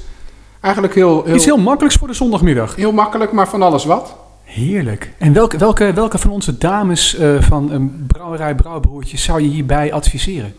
[0.62, 2.76] eigenlijk heel, heel, Iets heel makkelijks voor de zondagmiddag.
[2.76, 4.16] heel makkelijk, maar van alles wat.
[4.44, 5.14] Heerlijk.
[5.18, 9.94] En welke, welke, welke van onze dames eh, van een brouwerij Brouwbroertjes zou je hierbij
[9.94, 10.54] adviseren?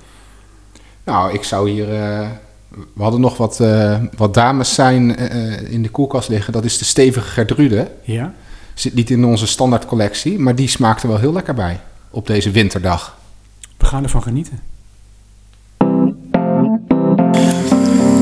[1.04, 1.94] Nou, ik zou hier...
[1.94, 2.28] eh,
[2.94, 6.52] we hadden nog wat, eh, wat dames zijn eh, in de koelkast liggen.
[6.52, 7.90] Dat is de stevige Gertrude.
[8.02, 8.32] Ja?
[8.78, 11.80] Zit niet in onze standaard collectie, maar die smaakt er wel heel lekker bij.
[12.10, 13.16] Op deze winterdag.
[13.76, 14.60] We gaan ervan genieten.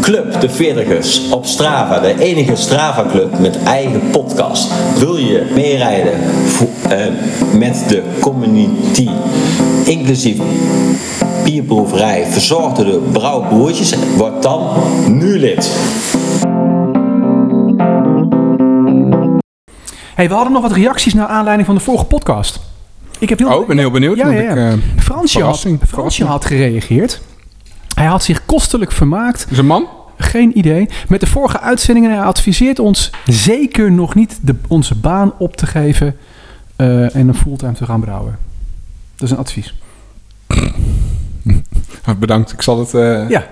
[0.00, 4.72] Club de Veertigers op Strava, de enige Strava-club met eigen podcast.
[4.98, 6.12] Wil je meerijden
[6.88, 7.06] eh,
[7.58, 9.08] met de community,
[9.84, 10.38] inclusief
[11.44, 13.94] bierproeverij, verzorgd door de brouwboertjes?
[14.16, 15.70] Word dan nu lid.
[20.16, 22.60] Hey, we hadden nog wat reacties naar aanleiding van de vorige podcast.
[23.18, 24.16] Ik heb heel Oh, ben heel benieuwd.
[24.16, 24.50] Ja, ja, ja.
[24.50, 27.20] Ik, eh, Fransje, had, Fransje gereageerd.
[27.94, 29.46] Hij had zich kostelijk vermaakt.
[29.50, 29.86] is een man?
[30.18, 30.88] Geen idee.
[31.08, 32.10] Met de vorige uitzendingen.
[32.10, 36.16] Hij adviseert ons zeker nog niet de, onze baan op te geven.
[36.76, 38.38] eh, en een fulltime te gaan brouwen.
[39.16, 39.74] Dat is een advies.
[42.18, 42.94] Bedankt, ik zal het...
[42.94, 43.46] eh, Ja,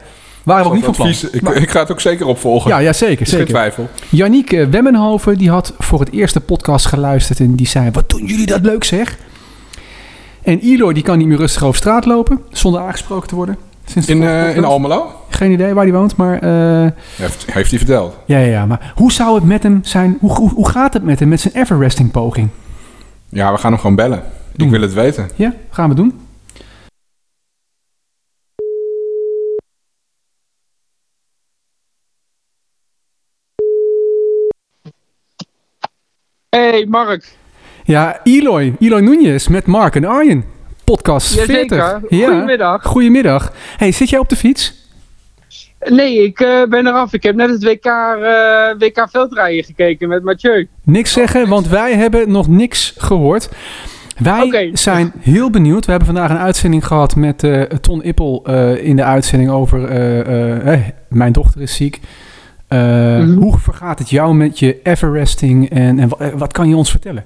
[0.45, 1.09] waren we ook niet van plan.
[1.33, 2.71] ik, Maar- ik ga het ook zeker opvolgen.
[2.71, 3.13] ja, ja, zeker.
[3.21, 3.47] is geen zeker.
[3.47, 3.89] twijfel.
[4.09, 8.25] Yannick eh, Wemmenhoven die had voor het eerste podcast geluisterd en die zei: Wat doen
[8.25, 9.17] jullie dat leuk zeg?
[10.43, 13.57] En Eloy die kan niet meer rustig over straat lopen zonder aangesproken te worden.
[13.87, 14.65] Sinds In, eh, in.
[14.65, 15.13] Almelo?
[15.29, 18.17] Geen idee waar hij woont, maar eh, Heeft, heeft hij verteld.
[18.27, 18.67] ja, ja, ja.
[18.67, 20.17] Maar hoe zou het met hem zijn?
[20.21, 22.49] Hoe, hoe, hoe gaat het met hem met zijn Everesting poging?
[23.29, 24.23] Ja, we gaan hem gewoon bellen.
[24.57, 25.31] Doen Ik wil het weten.
[25.35, 26.13] Ja, gaan we doen.
[36.75, 37.25] Hey Mark.
[37.85, 40.45] Ja, Eloy, Eloy Núñez met Mark en Arjen.
[40.85, 41.47] Podcast 40.
[41.47, 42.01] Jazeker.
[42.09, 42.27] Ja.
[42.27, 42.85] Goedemiddag.
[42.85, 43.53] Goedemiddag.
[43.77, 44.75] Hey, zit jij op de fiets?
[45.85, 47.13] Nee, ik eh, ben eraf.
[47.13, 50.69] Ik heb net het WK, eh, WK veldrijden gekeken met Mathieu.
[50.85, 53.49] Niks zeggen, want wij hebben nog niks gehoord.
[54.19, 55.85] Wij zijn heel benieuwd.
[55.85, 58.43] We hebben vandaag een uitzending gehad met eh, Ton Ippel
[58.77, 59.79] in de uitzending over
[61.09, 62.01] mijn dochter is ziek.
[62.75, 63.37] Eh, Mhm.
[63.39, 67.25] Hoe vergaat het jou met je Everesting en, en eh, wat kan je ons vertellen?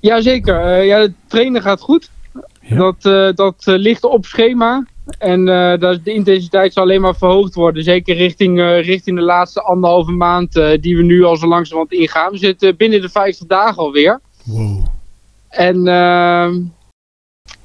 [0.00, 0.60] Jazeker.
[0.60, 2.10] eh ja, de trainen gaat goed.
[2.60, 2.76] Ja.
[2.76, 4.86] Dat, dat ligt op schema.
[5.18, 7.82] En de intensiteit zal alleen maar verhoogd worden.
[7.82, 12.30] Zeker richting, richting de laatste anderhalve maand die we nu al zo langzamerhand ingaan.
[12.30, 14.20] We zitten binnen de 50 dagen alweer.
[14.44, 14.84] Wow.
[15.48, 16.54] En ehm,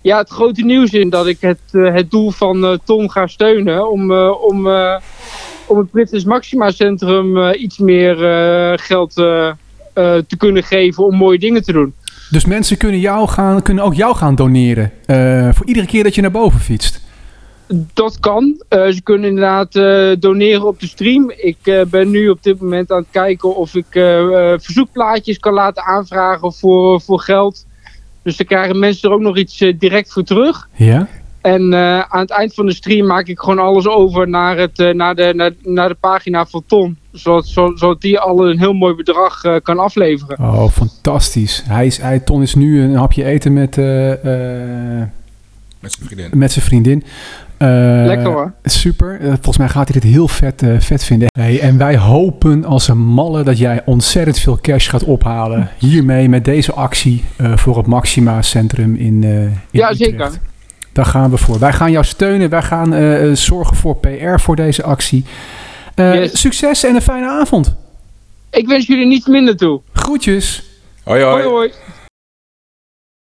[0.01, 4.11] ja, het grote nieuws is dat ik het, het doel van Tom ga steunen om,
[4.31, 4.67] om,
[5.67, 9.51] om het Prinses Maxima Centrum eh, iets meer eh, geld eh,
[10.27, 11.93] te kunnen geven om mooie dingen te doen.
[12.29, 14.91] Dus mensen kunnen, jou gaan, kunnen ook jou gaan doneren.
[15.55, 17.03] voor iedere keer dat je naar boven fietst.
[17.93, 18.63] Dat kan.
[18.69, 19.71] Ze kunnen inderdaad
[20.21, 21.31] doneren op de stream.
[21.35, 23.85] Ik ben nu op dit moment aan het kijken of ik
[24.61, 27.65] verzoekplaatjes kan laten aanvragen voor, voor geld.
[28.23, 30.67] Dus dan krijgen mensen er ook nog iets direct voor terug.
[30.75, 31.07] Ja?
[31.45, 34.79] En eh, aan het eind van de stream maak ik gewoon alles over naar, het,
[34.79, 36.97] eh, naar, de, naar, naar de pagina van Tom.
[37.11, 40.39] Zodat, zo- zodat die al een heel mooi bedrag eh, kan afleveren.
[40.39, 41.63] Oh, fantastisch.
[41.67, 45.07] Hij is, hij, Ton is nu een hapje eten met, eh, eh,
[45.79, 46.29] Met zijn vriendin.
[46.39, 47.03] met zijn vriendin.
[47.57, 47.67] Eh,
[48.05, 48.53] Lekker hoor.
[48.63, 49.19] Super.
[49.21, 51.27] Volgens mij gaat hij dit heel vet, eh, vet vinden.
[51.39, 55.69] Hey, en wij hopen als een malle dat jij ontzettend veel cash gaat ophalen.
[55.77, 60.39] Hiermee met deze actie eh, voor het Maxima Centrum in, eh in Ja, Utrecht.
[60.95, 61.59] Daar gaan we voor.
[61.59, 62.49] Wij gaan jou steunen.
[62.49, 65.25] Wij gaan eh, eh, zorgen voor PR voor deze actie.
[65.95, 66.39] Eh, Yes.
[66.39, 67.75] Succes en een fijne avond.
[68.49, 69.81] Ik wens jullie niets minder toe.
[69.93, 70.63] Groetjes.
[71.03, 71.33] Hoi hoi.
[71.43, 71.71] Hoi hoi.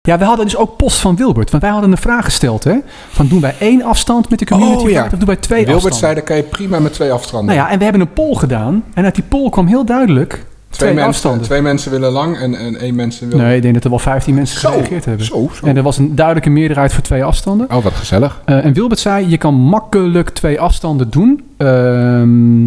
[0.01, 1.51] Ja, we hadden dus ook post van Wilbert.
[1.51, 2.77] Want wij hadden een vraag gesteld, hè?
[3.11, 5.05] Van doen wij één afstand met de community Oh, ja.
[5.05, 5.99] of doen wij twee Wilbert afstanden?
[6.01, 7.55] zei, dat kan je prima met twee afstanden.
[7.55, 8.85] Nou ja, en we hebben een poll gedaan.
[8.95, 12.55] En uit die poll kwam heel duidelijk twee, twee, mensen, twee mensen willen lang en,
[12.55, 13.39] en één mensen wil...
[13.39, 15.27] Nee, ik denk dat er wel 15 mensen Zo, gereageerd hebben.
[15.27, 15.67] Zo, zo.
[15.67, 17.67] En er was een duidelijke meerderheid voor twee afstanden.
[17.71, 18.41] Oh, wat gezellig.
[18.45, 21.45] Eh, en Wilbert zei, je kan makkelijk twee afstanden doen.
[21.57, 22.65] Ehm,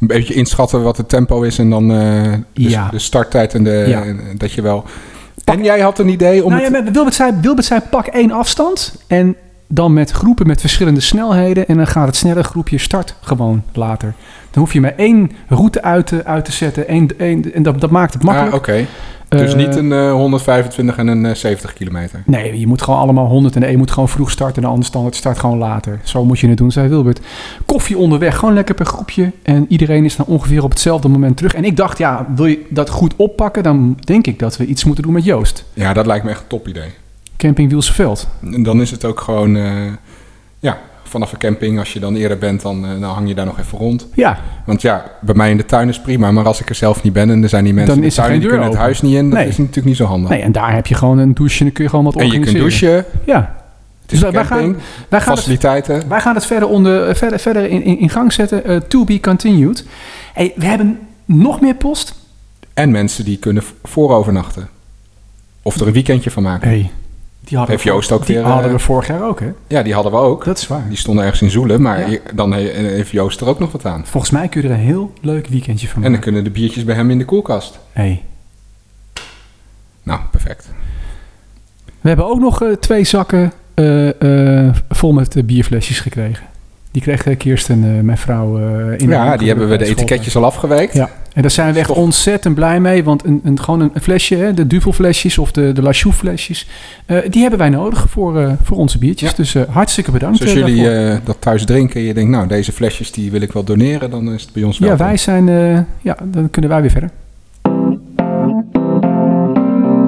[0.00, 2.88] Een beetje inschatten wat het tempo is en dan eh, de, Ja.
[2.90, 4.02] de starttijd en, de, Ja.
[4.02, 4.84] en dat je wel...
[5.44, 6.90] En jij had een idee om nou het...
[6.90, 8.94] Wilbert zei, Wilbert zei, pak één afstand.
[9.06, 9.36] En
[9.68, 11.66] dan met groepen met verschillende snelheden.
[11.68, 14.14] En dan gaat het snelle groepje start gewoon later.
[14.50, 16.88] Dan hoef je maar één route uit te, uit te zetten.
[16.88, 18.52] Één, één, en dat, dat maakt het makkelijk.
[18.52, 18.86] Ah, oké.
[19.28, 22.22] Dus Eh, niet een eh, 125 en een eh, 70 kilometer.
[22.26, 24.68] Nee, je moet gewoon allemaal 100 en de een moet gewoon vroeg starten en de
[24.68, 26.00] ander standaard start gewoon later.
[26.02, 27.20] Zo moet je het doen, zei Wilbert.
[27.66, 29.32] Koffie onderweg, gewoon lekker per groepje.
[29.42, 31.54] En iedereen is dan ongeveer op hetzelfde moment terug.
[31.54, 34.84] En ik dacht, ja, wil je dat goed oppakken, dan denk ik dat we iets
[34.84, 35.64] moeten doen met Joost.
[35.74, 36.90] Ja, dat lijkt me echt een top idee.
[37.36, 38.28] Camping Wielse Veld.
[38.52, 39.56] En dan is het ook gewoon...
[39.56, 39.72] eh,
[40.58, 40.78] ja,
[41.08, 43.58] vanaf een camping, als je dan eerder bent, dan, eh, dan hang je daar nog
[43.58, 44.06] even rond.
[44.14, 47.02] Ja, Want ja, bij mij in de tuin is prima, maar als ik er zelf
[47.02, 49.00] niet ben en er zijn die mensen Dan in de tuin die kunnen het huis
[49.02, 49.48] niet in, dat Nee.
[49.48, 50.30] is natuurlijk niet zo handig.
[50.30, 52.26] nee, en daar heb je gewoon een douche en dan kun je gewoon wat en
[52.26, 53.04] je kunt organiseren.
[53.10, 53.54] douchen, Ja,
[54.02, 56.08] het is Dus een wij gaan- camping, wij gaan het faciliteiten.
[56.08, 58.64] Wij gaan het verder, onder, verder, verder in, in, in gang zetten.
[58.64, 59.84] eh, to be continued.
[60.34, 62.14] Hey, we hebben nog meer post.
[62.74, 64.68] En mensen die kunnen voorovernachten.
[65.62, 66.68] Of er een weekendje van maken.
[66.68, 66.90] Hey,
[67.48, 69.52] die hadden, Heeft Joost ook die weer, hadden eh, we vorig jaar ook, hè?
[69.66, 70.44] Ja, die hadden we ook.
[70.44, 70.88] Dat is waar.
[70.88, 72.18] Die stonden ergens in Zoelen, maar Ja.
[72.34, 74.06] dan he- heeft Joost er ook nog wat aan.
[74.06, 76.24] Volgens mij kun je er een heel leuk weekendje van En dan maken.
[76.24, 77.78] kunnen de biertjes bij hem in de koelkast.
[77.92, 78.22] Hey.
[80.02, 80.68] Nou, perfect.
[82.00, 86.46] We hebben ook nog eh, twee zakken eh, eh, vol met eh, bierflesjes gekregen.
[86.98, 89.84] Die kreeg eh, Kirsten, eh, mijn vrouw, eh in Ja, de die hebben we de
[89.84, 90.94] etiketjes al afgeweekt.
[90.94, 91.96] Ja, en daar zijn we echt Toch.
[91.96, 93.04] ontzettend blij mee.
[93.04, 96.66] Want een, een, gewoon een flesje, hè, de Duvelflesjes of de, de La Choux flesjes,
[97.06, 99.30] eh, die hebben wij nodig voor, eh, voor onze biertjes.
[99.30, 99.36] Ja.
[99.36, 100.38] Dus hartstikke bedankt.
[100.38, 103.40] Dus als jullie eh, dat thuis drinken en je denkt, nou, deze flesjes die wil
[103.40, 104.88] ik wel doneren, dan is het bij ons wel.
[104.88, 107.10] ja, wij zijn, eh, ja, dan kunnen wij weer verder.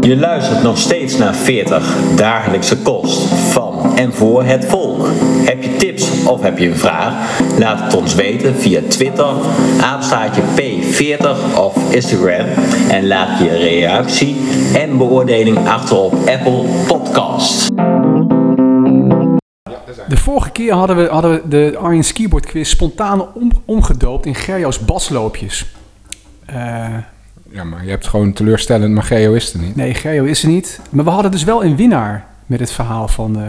[0.01, 3.60] Je luistert nog steeds naar 40 dagelijkse kost van
[4.01, 5.07] en voor het volk.
[5.45, 7.41] Heb je tips of heb je een vraag?
[7.59, 9.35] Laat het ons weten via Twitter,
[9.81, 12.47] apenstaartje P40 of Instagram.
[12.91, 14.37] En laat je reactie
[14.75, 17.69] en beoordeling achter op Apple Podcast.
[20.09, 24.35] De vorige keer hadden we, hadden we de Arjen Skiboard Quiz spontaan om, omgedoopt in
[24.35, 25.67] Gerjo's basloopjes.
[26.47, 26.85] Eh,
[27.53, 29.77] Ja, maar je hebt gewoon teleurstellend, maar Geo is er niet.
[29.77, 30.81] nee, Gerjo is er niet.
[30.91, 33.47] Maar we hadden dus wel een winnaar met het verhaal van, eh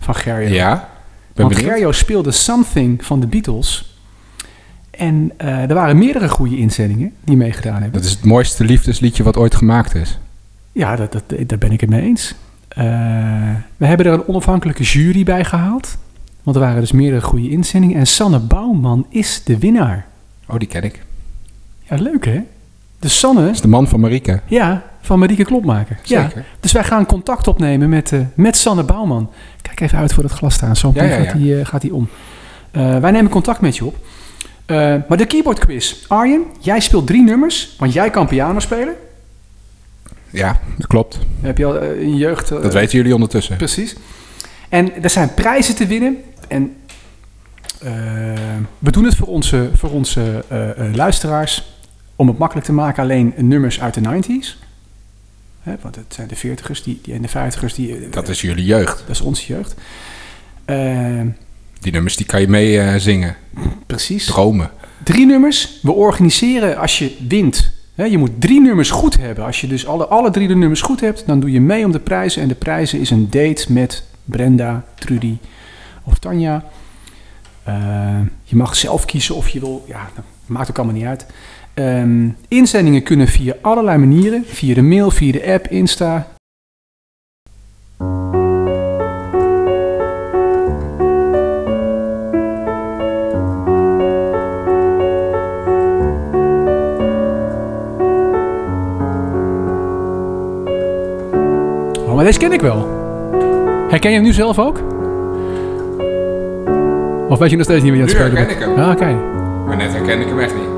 [0.00, 0.54] van Gerjo.
[0.54, 0.88] Ja,
[1.34, 1.72] ben Want benieuwd.
[1.72, 3.98] Gerjo speelde Something van de Beatles.
[4.90, 7.92] En eh, er waren meerdere goede inzendingen die meegedaan hebben.
[7.92, 10.18] Dat is het mooiste liefdesliedje wat ooit gemaakt is.
[10.72, 12.34] Ja, dat, dat, daar ben ik het mee eens.
[12.68, 12.84] Eh,
[13.76, 15.98] we hebben er een onafhankelijke jury bij gehaald.
[16.42, 17.96] Want er waren dus meerdere goede inzendingen.
[17.96, 20.06] En Sanne Bouwman is de winnaar.
[20.46, 21.04] Oh, die ken ik.
[21.82, 22.40] Ja, leuk hè?
[23.00, 24.40] Dus Sanne, Dat is de man van Marieke.
[24.46, 25.98] ja, van Marieke Klopmaker.
[26.02, 26.22] Ja.
[26.22, 26.44] Zeker.
[26.60, 29.30] Dus wij gaan contact opnemen met, eh, met Sanne Bouwman.
[29.62, 30.76] Kijk even uit voor het glas staan.
[30.76, 31.54] Zo Ja, ja, gaat ja.
[31.54, 32.08] hij gaat die om.
[32.70, 33.96] Eh, wij nemen contact met je op.
[34.66, 34.76] Eh,
[35.08, 35.94] maar de keyboard quiz.
[36.08, 38.94] Arjen, jij speelt drie nummers, want jij kan piano spelen.
[40.30, 41.18] Ja, dat klopt.
[41.40, 42.50] Heb je al eh, je jeugd...
[42.50, 43.56] eh, Dat weten jullie ondertussen.
[43.56, 43.96] Precies.
[44.68, 46.16] En er zijn prijzen te winnen.
[46.48, 46.76] En
[47.82, 47.90] eh,
[48.78, 51.78] we doen het voor onze, voor onze eh, eh, luisteraars.
[52.20, 54.56] Om het makkelijk te maken, alleen nummers uit de 90s.
[55.62, 57.74] Hè, want het zijn de 40ers die, die, en de 50ers.
[57.74, 58.98] Die, eh, Dat is jullie jeugd.
[58.98, 59.74] dat is onze jeugd.
[60.64, 61.20] Eh,
[61.80, 63.36] Die nummers die kan je mee eh, zingen.
[63.86, 64.24] precies.
[64.26, 64.70] Dromen.
[65.04, 65.78] Drie nummers.
[65.82, 67.72] We organiseren als je wint.
[67.94, 69.44] Hè, je moet drie nummers goed hebben.
[69.44, 71.92] Als je dus alle, alle drie de nummers goed hebt, dan doe je mee om
[71.92, 72.42] de prijzen.
[72.42, 75.36] En de prijzen is een date met Brenda, Trudy
[76.04, 76.64] of Tanja.
[77.62, 79.84] Eh, je mag zelf kiezen of je wil.
[79.88, 81.26] Ja, dat maakt ook allemaal niet uit.
[81.80, 84.44] Ehm, inzendingen kunnen via allerlei manieren.
[84.46, 86.26] Via de mail, via de app, Insta.
[102.06, 102.88] Oh, maar deze ken ik wel.
[103.88, 104.78] Herken je hem nu zelf ook?
[107.28, 108.50] Of weet je nog steeds niet wie je aan Nu het spelen herken bent?
[108.50, 108.84] ik hem.
[108.84, 109.14] Ah, oké.
[109.66, 110.69] Maar net herken ik hem echt niet.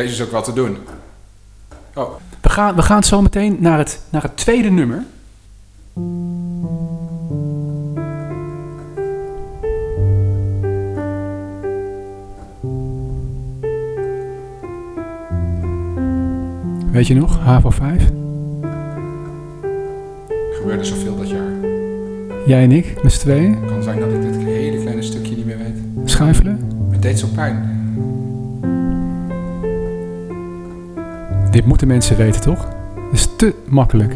[0.00, 0.76] Deze is ook wel te doen.
[1.94, 5.04] Oh, We gaan, we gaan zo meteen naar het, naar het tweede nummer.
[16.92, 17.38] Weet je nog?
[17.38, 18.02] HAVO 5?
[18.02, 18.08] er
[20.56, 21.52] gebeurde zoveel dat jaar.
[22.46, 23.54] Jij en ik, met z'n tweeën.
[23.54, 26.10] Het kan zijn dat ik dit hele kleine stukje niet meer weet.
[26.10, 26.70] Schuifelen.
[26.90, 27.69] Het deed zo pijn.
[31.50, 32.64] Dit moeten mensen weten, toch?
[32.94, 34.14] Dat is te makkelijk.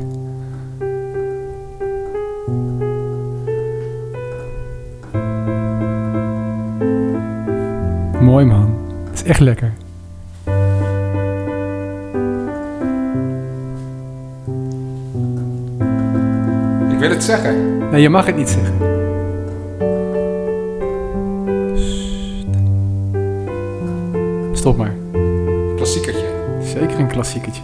[8.21, 8.79] Mooi man.
[9.11, 9.73] Het is echt lekker.
[16.91, 17.79] Ik wil het zeggen.
[17.91, 18.75] Nee, je mag het niet zeggen.
[21.75, 22.47] Sst.
[24.53, 24.94] Stop maar.
[26.85, 27.63] Zeker een klassiekertje.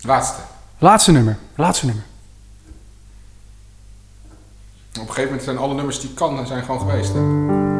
[0.00, 0.40] Laatste.
[0.78, 1.38] Laatste nummer.
[1.54, 2.04] Laatste nummer.
[4.88, 7.12] Op een gegeven moment zijn alle nummers die kan, zijn gewoon geweest.
[7.12, 7.77] Hè?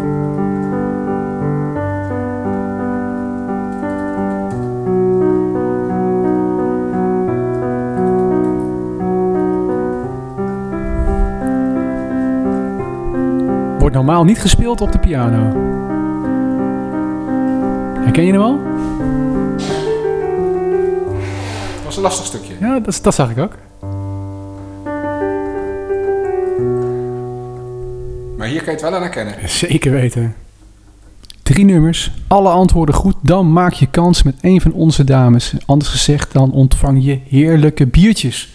[14.09, 15.43] Normaal niet gespeeld op de piano.
[18.03, 18.61] Herken je hem al?
[21.75, 22.55] Dat was een lastig stukje.
[22.61, 23.53] Ja, dat, dat zag ik ook.
[28.37, 29.49] Maar hier kan je het wel aan herkennen.
[29.49, 30.35] Zeker weten.
[31.43, 35.55] Drie nummers, alle antwoorden goed, dan maak je kans met een van onze dames.
[35.67, 38.53] Anders gezegd, dan ontvang je heerlijke biertjes.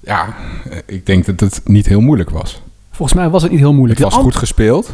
[0.00, 0.34] Ja,
[0.70, 2.62] eh, ik denk dat het niet heel moeilijk was.
[2.96, 4.00] Volgens mij was het niet heel moeilijk.
[4.00, 4.90] Het was goed gespeeld.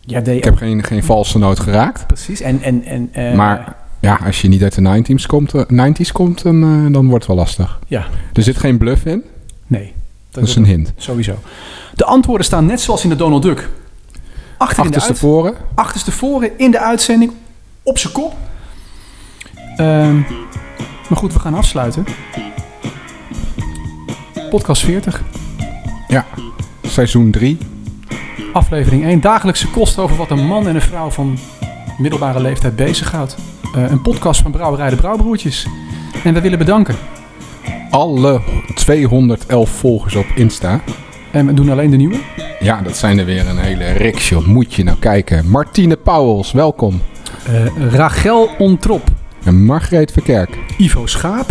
[0.00, 2.06] Ja, Ik heb geen, geen valse noot geraakt.
[2.06, 2.40] Precies.
[2.40, 6.12] En, en, en, eh, Maar ja, als je niet uit de 90s komt, eh, 90s
[6.12, 7.78] komt dan, eh, dan wordt het wel lastig.
[7.86, 9.22] Ja, Er zit geen bluff in.
[9.66, 9.92] nee.
[10.30, 10.92] Dat is een hint.
[10.96, 11.34] Sowieso.
[11.94, 13.68] De antwoorden staan net zoals in de Donald Duck.
[14.58, 15.54] Achter Achterstevoren.
[15.74, 17.32] achterstevoren in de uitzending
[17.82, 18.34] op zijn kop.
[19.76, 20.14] Ehm,
[21.08, 22.04] maar goed, we gaan afsluiten.
[24.50, 25.22] Podcast 40,
[26.08, 26.24] Ja,
[26.94, 27.58] seizoen 3.
[28.52, 29.20] aflevering 1.
[29.20, 31.38] Dagelijkse kosten over wat een man en een vrouw van
[31.98, 33.36] middelbare leeftijd bezighoudt.
[33.74, 35.66] Eh een podcast van Brouwerij de Brouwbroertjes.
[36.24, 36.94] En we willen bedanken.
[37.90, 38.40] Alle
[38.74, 40.80] 211 volgers op Insta.
[41.30, 42.16] En we doen alleen de nieuwe.
[42.60, 44.46] Ja, dat zijn er weer een hele riks, joh.
[44.46, 45.50] Moet je nou kijken.
[45.50, 47.00] Martine Pauwels, welkom.
[47.46, 49.02] Eh, Rachel Ontrop.
[49.44, 50.58] En Margreet Verkerk.
[50.78, 51.50] Ivo Schaap.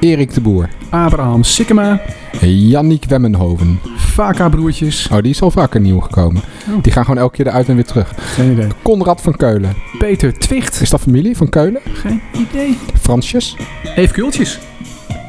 [0.00, 0.68] Erik de Boer.
[0.90, 2.00] Abraham Sikkema.
[2.40, 3.78] Janniek Wemmenhoven.
[4.18, 5.08] Vaka Broertjes.
[5.12, 6.42] Oh, die is al vaker nieuw gekomen.
[6.68, 6.82] Oh.
[6.82, 8.12] Die gaan gewoon elke keer eruit en weer terug.
[8.16, 8.66] Geen idee.
[8.82, 9.74] Conrad van Keulen.
[9.98, 10.80] Peter Twicht.
[10.80, 11.80] Is dat familie van Keulen?
[11.92, 12.78] Geen idee.
[13.00, 13.56] Fransjes?
[13.96, 14.58] Eve Kultjes.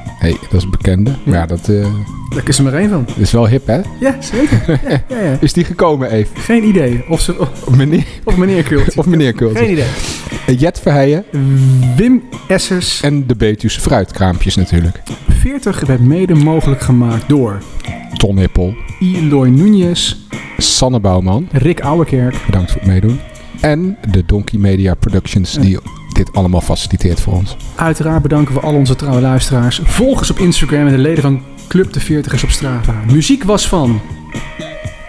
[0.06, 1.16] Hé, hey, dat is een bekende.
[1.24, 1.86] Maar ja, dat eh,
[2.36, 3.08] Daar is er maar één van.
[3.16, 3.80] is wel hip, hè?
[4.00, 4.60] Ja, zeker.
[4.90, 5.38] Ja, ja, ja.
[5.40, 6.30] Is die gekomen, Eve?
[6.40, 7.04] Geen idee.
[7.10, 8.96] Of, ze, of, Of meneer, of meneer Kultjes.
[8.96, 9.62] of meneer Kultjes?
[9.62, 9.86] Geen idee.
[10.58, 11.24] Jet Verheijen.
[11.96, 13.02] Wim Essers.
[13.02, 15.02] En de Betuwse fruitkraampjes natuurlijk.
[15.30, 17.62] 40 werd mede mogelijk gemaakt door
[18.14, 18.76] Ton Hippel.
[19.00, 20.16] Eloy Núñez,
[20.58, 21.48] Sanne Bouwman.
[21.52, 23.20] Rick Ouwekerk, Bedankt voor het meedoen.
[23.62, 25.80] En de Donkey Media Productions die
[26.14, 27.58] dit allemaal faciliteert voor ons.
[27.76, 29.82] Uiteraard bedanken we al onze trouwe luisteraars.
[29.84, 32.94] Volgers op Instagram en de leden van Club de 40ers op Strava.
[33.12, 34.02] Muziek was van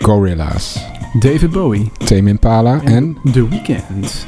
[0.01, 0.87] Gorilla's,
[1.19, 4.27] David Bowie Tame Impala en, The Weeknd.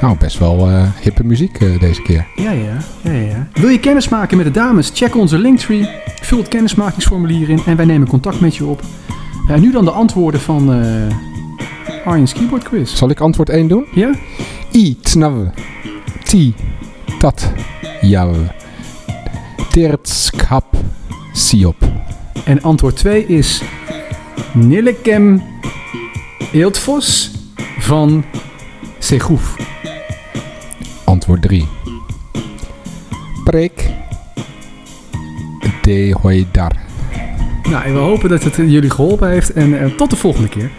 [0.00, 2.26] Nou, best wel eh, hippe muziek eh, deze keer.
[2.36, 3.48] Ja, ja, ja, ja.
[3.52, 4.90] Wil je kennis maken met de dames?
[4.94, 5.88] Check onze Linktree.
[6.22, 8.82] Vul het kennismakingsformulier in en wij nemen contact met je op.
[9.48, 11.30] Eh, nu dan de antwoorden van eh
[12.04, 12.94] Arjen's Keyboard Quiz.
[12.94, 13.86] Zal ik antwoord 1 doen?
[13.94, 14.14] Ja?
[14.72, 15.32] I, tnav,
[16.22, 16.54] ti,
[17.18, 17.52] tat,
[18.00, 18.36] jav,
[19.70, 20.76] tertskap,
[21.32, 21.88] siop.
[22.44, 23.62] En antwoord 2 is
[24.52, 25.42] Nillekem
[26.52, 27.30] Eeltvos
[27.78, 28.24] van
[28.98, 29.56] Segoef.
[31.10, 31.68] Antwoord 3.
[33.44, 33.90] Preek
[35.82, 36.72] de hoidar.
[37.70, 40.70] Nou, we hopen dat het jullie geholpen heeft en eh, tot de volgende keer.